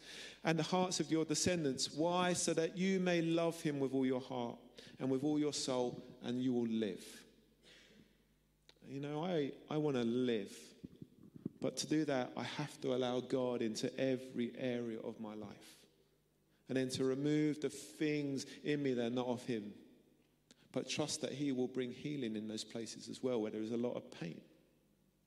and 0.44 0.60
the 0.60 0.64
hearts 0.64 1.00
of 1.00 1.10
your 1.12 1.26
descendants. 1.26 1.92
Why? 1.94 2.34
So 2.34 2.54
that 2.54 2.78
you 2.78 3.00
may 3.00 3.22
love 3.22 3.62
Him 3.62 3.80
with 3.80 3.94
all 3.94 4.06
your 4.06 4.22
heart 4.22 4.58
and 5.00 5.10
with 5.10 5.24
all 5.24 5.40
your 5.40 5.54
soul, 5.54 6.04
and 6.24 6.42
you 6.42 6.54
will 6.54 6.68
live. 6.68 7.04
You 8.88 9.00
know, 9.00 9.26
I, 9.26 9.52
I 9.70 9.78
want 9.78 9.96
to 9.96 10.04
live. 10.04 10.54
But 11.62 11.78
to 11.78 11.88
do 11.88 12.04
that, 12.06 12.32
I 12.36 12.44
have 12.44 12.80
to 12.82 12.94
allow 12.94 13.22
God 13.22 13.62
into 13.62 13.98
every 14.00 14.52
area 14.58 15.00
of 15.00 15.20
my 15.20 15.34
life 15.34 15.74
and 16.68 16.78
then 16.78 16.90
to 16.90 17.04
remove 17.04 17.62
the 17.62 17.70
things 17.70 18.46
in 18.64 18.82
me 18.84 18.94
that 18.94 19.06
are 19.06 19.10
not 19.10 19.28
of 19.28 19.46
Him. 19.46 19.74
But 20.72 20.90
trust 20.90 21.22
that 21.22 21.32
He 21.32 21.52
will 21.52 21.68
bring 21.68 21.92
healing 21.92 22.36
in 22.36 22.48
those 22.48 22.64
places 22.64 23.08
as 23.10 23.22
well, 23.22 23.42
where 23.42 23.52
there 23.52 23.62
is 23.62 23.72
a 23.72 23.78
lot 23.78 23.96
of 23.96 24.10
pain, 24.20 24.42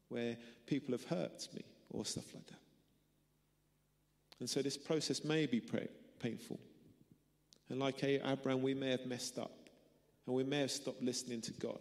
where 0.08 0.36
people 0.66 0.92
have 0.92 1.04
hurt 1.04 1.48
me, 1.54 1.62
or 1.90 2.04
stuff 2.04 2.34
like 2.34 2.46
that. 2.46 2.65
And 4.40 4.48
so 4.48 4.62
this 4.62 4.76
process 4.76 5.24
may 5.24 5.46
be 5.46 5.62
painful. 6.20 6.60
And 7.68 7.78
like 7.80 8.02
Abraham, 8.04 8.62
we 8.62 8.74
may 8.74 8.90
have 8.90 9.06
messed 9.06 9.38
up, 9.38 9.68
and 10.26 10.34
we 10.34 10.44
may 10.44 10.60
have 10.60 10.70
stopped 10.70 11.02
listening 11.02 11.40
to 11.42 11.52
God. 11.52 11.80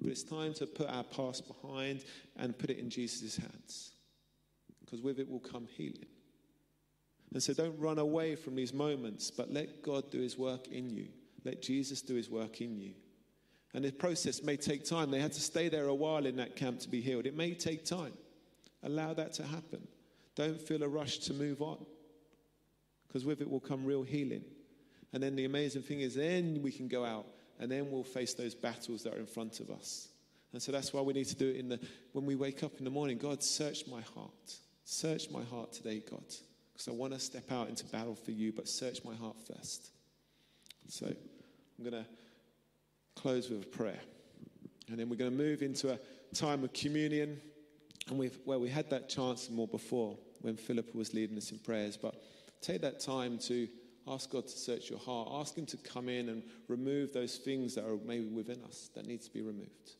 But 0.00 0.10
it's 0.10 0.22
time 0.22 0.54
to 0.54 0.66
put 0.66 0.88
our 0.88 1.04
past 1.04 1.46
behind 1.46 2.04
and 2.36 2.56
put 2.58 2.70
it 2.70 2.78
in 2.78 2.88
Jesus' 2.88 3.36
hands. 3.36 3.92
Because 4.80 5.02
with 5.02 5.18
it 5.18 5.28
will 5.28 5.40
come 5.40 5.66
healing. 5.66 6.06
And 7.32 7.42
so 7.42 7.52
don't 7.52 7.78
run 7.78 7.98
away 7.98 8.34
from 8.34 8.56
these 8.56 8.72
moments, 8.72 9.30
but 9.30 9.52
let 9.52 9.82
God 9.82 10.10
do 10.10 10.20
his 10.20 10.38
work 10.38 10.68
in 10.68 10.90
you. 10.90 11.08
Let 11.44 11.62
Jesus 11.62 12.02
do 12.02 12.14
his 12.14 12.30
work 12.30 12.60
in 12.60 12.78
you. 12.78 12.92
And 13.72 13.84
the 13.84 13.92
process 13.92 14.42
may 14.42 14.56
take 14.56 14.84
time. 14.84 15.10
They 15.10 15.20
had 15.20 15.32
to 15.34 15.40
stay 15.40 15.68
there 15.68 15.86
a 15.86 15.94
while 15.94 16.26
in 16.26 16.36
that 16.36 16.56
camp 16.56 16.80
to 16.80 16.88
be 16.88 17.00
healed. 17.00 17.26
It 17.26 17.36
may 17.36 17.54
take 17.54 17.84
time. 17.84 18.14
Allow 18.82 19.14
that 19.14 19.32
to 19.34 19.44
happen. 19.44 19.86
Don't 20.40 20.58
feel 20.58 20.82
a 20.82 20.88
rush 20.88 21.18
to 21.18 21.34
move 21.34 21.60
on. 21.60 21.84
Because 23.06 23.26
with 23.26 23.42
it 23.42 23.50
will 23.50 23.60
come 23.60 23.84
real 23.84 24.02
healing. 24.02 24.42
And 25.12 25.22
then 25.22 25.36
the 25.36 25.44
amazing 25.44 25.82
thing 25.82 26.00
is, 26.00 26.14
then 26.14 26.62
we 26.62 26.72
can 26.72 26.88
go 26.88 27.04
out 27.04 27.26
and 27.58 27.70
then 27.70 27.90
we'll 27.90 28.04
face 28.04 28.32
those 28.32 28.54
battles 28.54 29.02
that 29.02 29.12
are 29.12 29.18
in 29.18 29.26
front 29.26 29.60
of 29.60 29.68
us. 29.68 30.08
And 30.54 30.62
so 30.62 30.72
that's 30.72 30.94
why 30.94 31.02
we 31.02 31.12
need 31.12 31.26
to 31.26 31.36
do 31.36 31.50
it 31.50 31.56
in 31.56 31.68
the 31.68 31.78
when 32.12 32.24
we 32.24 32.36
wake 32.36 32.62
up 32.62 32.78
in 32.78 32.86
the 32.86 32.90
morning. 32.90 33.18
God, 33.18 33.42
search 33.42 33.86
my 33.86 34.00
heart. 34.00 34.54
Search 34.86 35.28
my 35.30 35.42
heart 35.42 35.74
today, 35.74 36.02
God. 36.10 36.24
Because 36.72 36.88
I 36.88 36.92
want 36.92 37.12
to 37.12 37.20
step 37.20 37.52
out 37.52 37.68
into 37.68 37.84
battle 37.84 38.14
for 38.14 38.30
you, 38.30 38.50
but 38.50 38.66
search 38.66 39.04
my 39.04 39.14
heart 39.14 39.36
first. 39.46 39.90
So 40.88 41.04
I'm 41.04 41.84
going 41.84 42.02
to 42.02 42.08
close 43.14 43.50
with 43.50 43.62
a 43.62 43.66
prayer. 43.66 44.00
And 44.88 44.98
then 44.98 45.10
we're 45.10 45.16
going 45.16 45.32
to 45.32 45.36
move 45.36 45.60
into 45.60 45.92
a 45.92 45.98
time 46.34 46.64
of 46.64 46.72
communion, 46.72 47.38
and 48.08 48.30
where 48.46 48.58
we 48.58 48.70
had 48.70 48.88
that 48.88 49.10
chance 49.10 49.50
more 49.50 49.68
before 49.68 50.16
when 50.40 50.56
Philip 50.56 50.94
was 50.94 51.14
leading 51.14 51.36
us 51.36 51.50
in 51.52 51.58
prayers. 51.58 51.96
But 51.96 52.14
take 52.60 52.80
that 52.82 53.00
time 53.00 53.38
to 53.40 53.68
ask 54.08 54.30
God 54.30 54.46
to 54.46 54.58
search 54.58 54.90
your 54.90 54.98
heart. 54.98 55.28
Ask 55.32 55.56
Him 55.56 55.66
to 55.66 55.76
come 55.76 56.08
in 56.08 56.28
and 56.28 56.42
remove 56.68 57.12
those 57.12 57.36
things 57.36 57.74
that 57.74 57.84
are 57.84 57.98
maybe 58.04 58.26
within 58.26 58.62
us 58.64 58.90
that 58.94 59.06
needs 59.06 59.26
to 59.26 59.32
be 59.32 59.42
removed. 59.42 59.92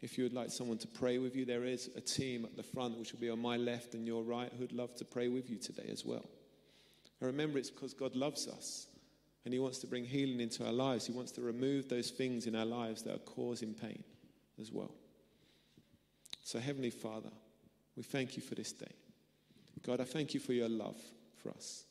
If 0.00 0.16
you 0.16 0.24
would 0.24 0.32
like 0.32 0.50
someone 0.50 0.78
to 0.78 0.86
pray 0.86 1.18
with 1.18 1.34
you, 1.34 1.44
there 1.44 1.64
is 1.64 1.90
a 1.96 2.00
team 2.00 2.44
at 2.44 2.56
the 2.56 2.62
front, 2.62 2.98
which 2.98 3.12
will 3.12 3.20
be 3.20 3.30
on 3.30 3.40
my 3.40 3.56
left 3.56 3.94
and 3.94 4.06
your 4.06 4.22
right, 4.22 4.52
who'd 4.58 4.72
love 4.72 4.94
to 4.96 5.04
pray 5.04 5.28
with 5.28 5.50
you 5.50 5.56
today 5.56 5.88
as 5.90 6.04
well. 6.04 6.24
And 7.20 7.26
remember, 7.26 7.58
it's 7.58 7.70
because 7.70 7.94
God 7.94 8.14
loves 8.14 8.46
us 8.46 8.86
and 9.44 9.52
He 9.52 9.58
wants 9.58 9.78
to 9.78 9.86
bring 9.86 10.04
healing 10.04 10.40
into 10.40 10.64
our 10.64 10.72
lives. 10.72 11.06
He 11.06 11.12
wants 11.12 11.32
to 11.32 11.40
remove 11.40 11.88
those 11.88 12.10
things 12.10 12.46
in 12.46 12.54
our 12.54 12.66
lives 12.66 13.02
that 13.02 13.14
are 13.14 13.18
causing 13.18 13.74
pain 13.74 14.04
as 14.60 14.70
well. 14.70 14.92
So, 16.42 16.60
Heavenly 16.60 16.90
Father, 16.90 17.30
we 17.96 18.02
thank 18.04 18.36
you 18.36 18.42
for 18.42 18.54
this 18.54 18.72
day. 18.72 18.92
God, 19.82 20.00
I 20.00 20.04
thank 20.04 20.34
you 20.34 20.40
for 20.40 20.52
your 20.52 20.68
love 20.68 21.00
for 21.42 21.50
us. 21.50 21.84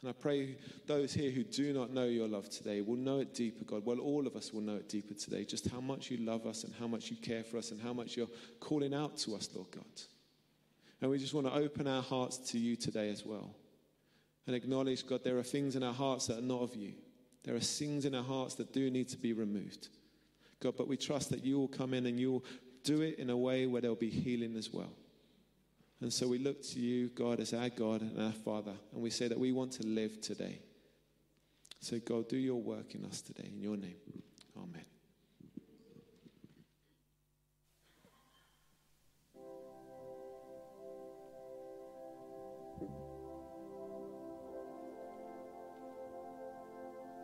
And 0.00 0.10
I 0.10 0.12
pray 0.12 0.56
those 0.86 1.12
here 1.12 1.30
who 1.30 1.44
do 1.44 1.72
not 1.72 1.92
know 1.92 2.06
your 2.06 2.26
love 2.26 2.50
today 2.50 2.80
will 2.80 2.96
know 2.96 3.20
it 3.20 3.34
deeper, 3.34 3.64
God. 3.64 3.86
Well, 3.86 4.00
all 4.00 4.26
of 4.26 4.34
us 4.34 4.52
will 4.52 4.60
know 4.60 4.76
it 4.76 4.88
deeper 4.88 5.14
today, 5.14 5.44
just 5.44 5.68
how 5.68 5.80
much 5.80 6.10
you 6.10 6.16
love 6.18 6.44
us 6.44 6.64
and 6.64 6.74
how 6.74 6.88
much 6.88 7.10
you 7.10 7.16
care 7.16 7.44
for 7.44 7.56
us 7.56 7.70
and 7.70 7.80
how 7.80 7.92
much 7.92 8.16
you're 8.16 8.30
calling 8.58 8.94
out 8.94 9.16
to 9.18 9.36
us, 9.36 9.48
Lord 9.54 9.70
God. 9.70 9.84
And 11.00 11.10
we 11.10 11.18
just 11.18 11.34
want 11.34 11.46
to 11.46 11.54
open 11.54 11.86
our 11.86 12.02
hearts 12.02 12.38
to 12.50 12.58
you 12.58 12.74
today 12.74 13.10
as 13.10 13.24
well 13.24 13.54
and 14.46 14.56
acknowledge, 14.56 15.06
God, 15.06 15.22
there 15.22 15.38
are 15.38 15.44
things 15.44 15.76
in 15.76 15.82
our 15.82 15.94
hearts 15.94 16.26
that 16.26 16.38
are 16.38 16.42
not 16.42 16.62
of 16.62 16.74
you. 16.74 16.94
There 17.44 17.54
are 17.54 17.60
things 17.60 18.04
in 18.04 18.14
our 18.14 18.24
hearts 18.24 18.54
that 18.56 18.72
do 18.72 18.90
need 18.90 19.08
to 19.10 19.16
be 19.16 19.32
removed. 19.32 19.88
God, 20.60 20.74
but 20.76 20.88
we 20.88 20.96
trust 20.96 21.30
that 21.30 21.44
you 21.44 21.58
will 21.58 21.68
come 21.68 21.94
in 21.94 22.06
and 22.06 22.18
you 22.18 22.32
will 22.32 22.44
do 22.84 23.02
it 23.02 23.18
in 23.18 23.30
a 23.30 23.36
way 23.36 23.66
where 23.66 23.80
there'll 23.80 23.96
be 23.96 24.10
healing 24.10 24.56
as 24.56 24.72
well. 24.72 24.92
And 26.02 26.12
so 26.12 26.26
we 26.26 26.38
look 26.38 26.60
to 26.62 26.80
you, 26.80 27.08
God, 27.10 27.38
as 27.38 27.54
our 27.54 27.68
God 27.68 28.02
and 28.02 28.20
our 28.20 28.32
Father, 28.32 28.74
and 28.92 29.00
we 29.00 29.10
say 29.10 29.28
that 29.28 29.38
we 29.38 29.52
want 29.52 29.70
to 29.74 29.86
live 29.86 30.20
today. 30.20 30.58
So, 31.78 31.98
God, 32.00 32.28
do 32.28 32.36
your 32.36 32.60
work 32.60 32.96
in 32.96 33.04
us 33.04 33.20
today. 33.20 33.48
In 33.52 33.60
your 33.60 33.76
name, 33.76 33.94
amen. 34.56 34.91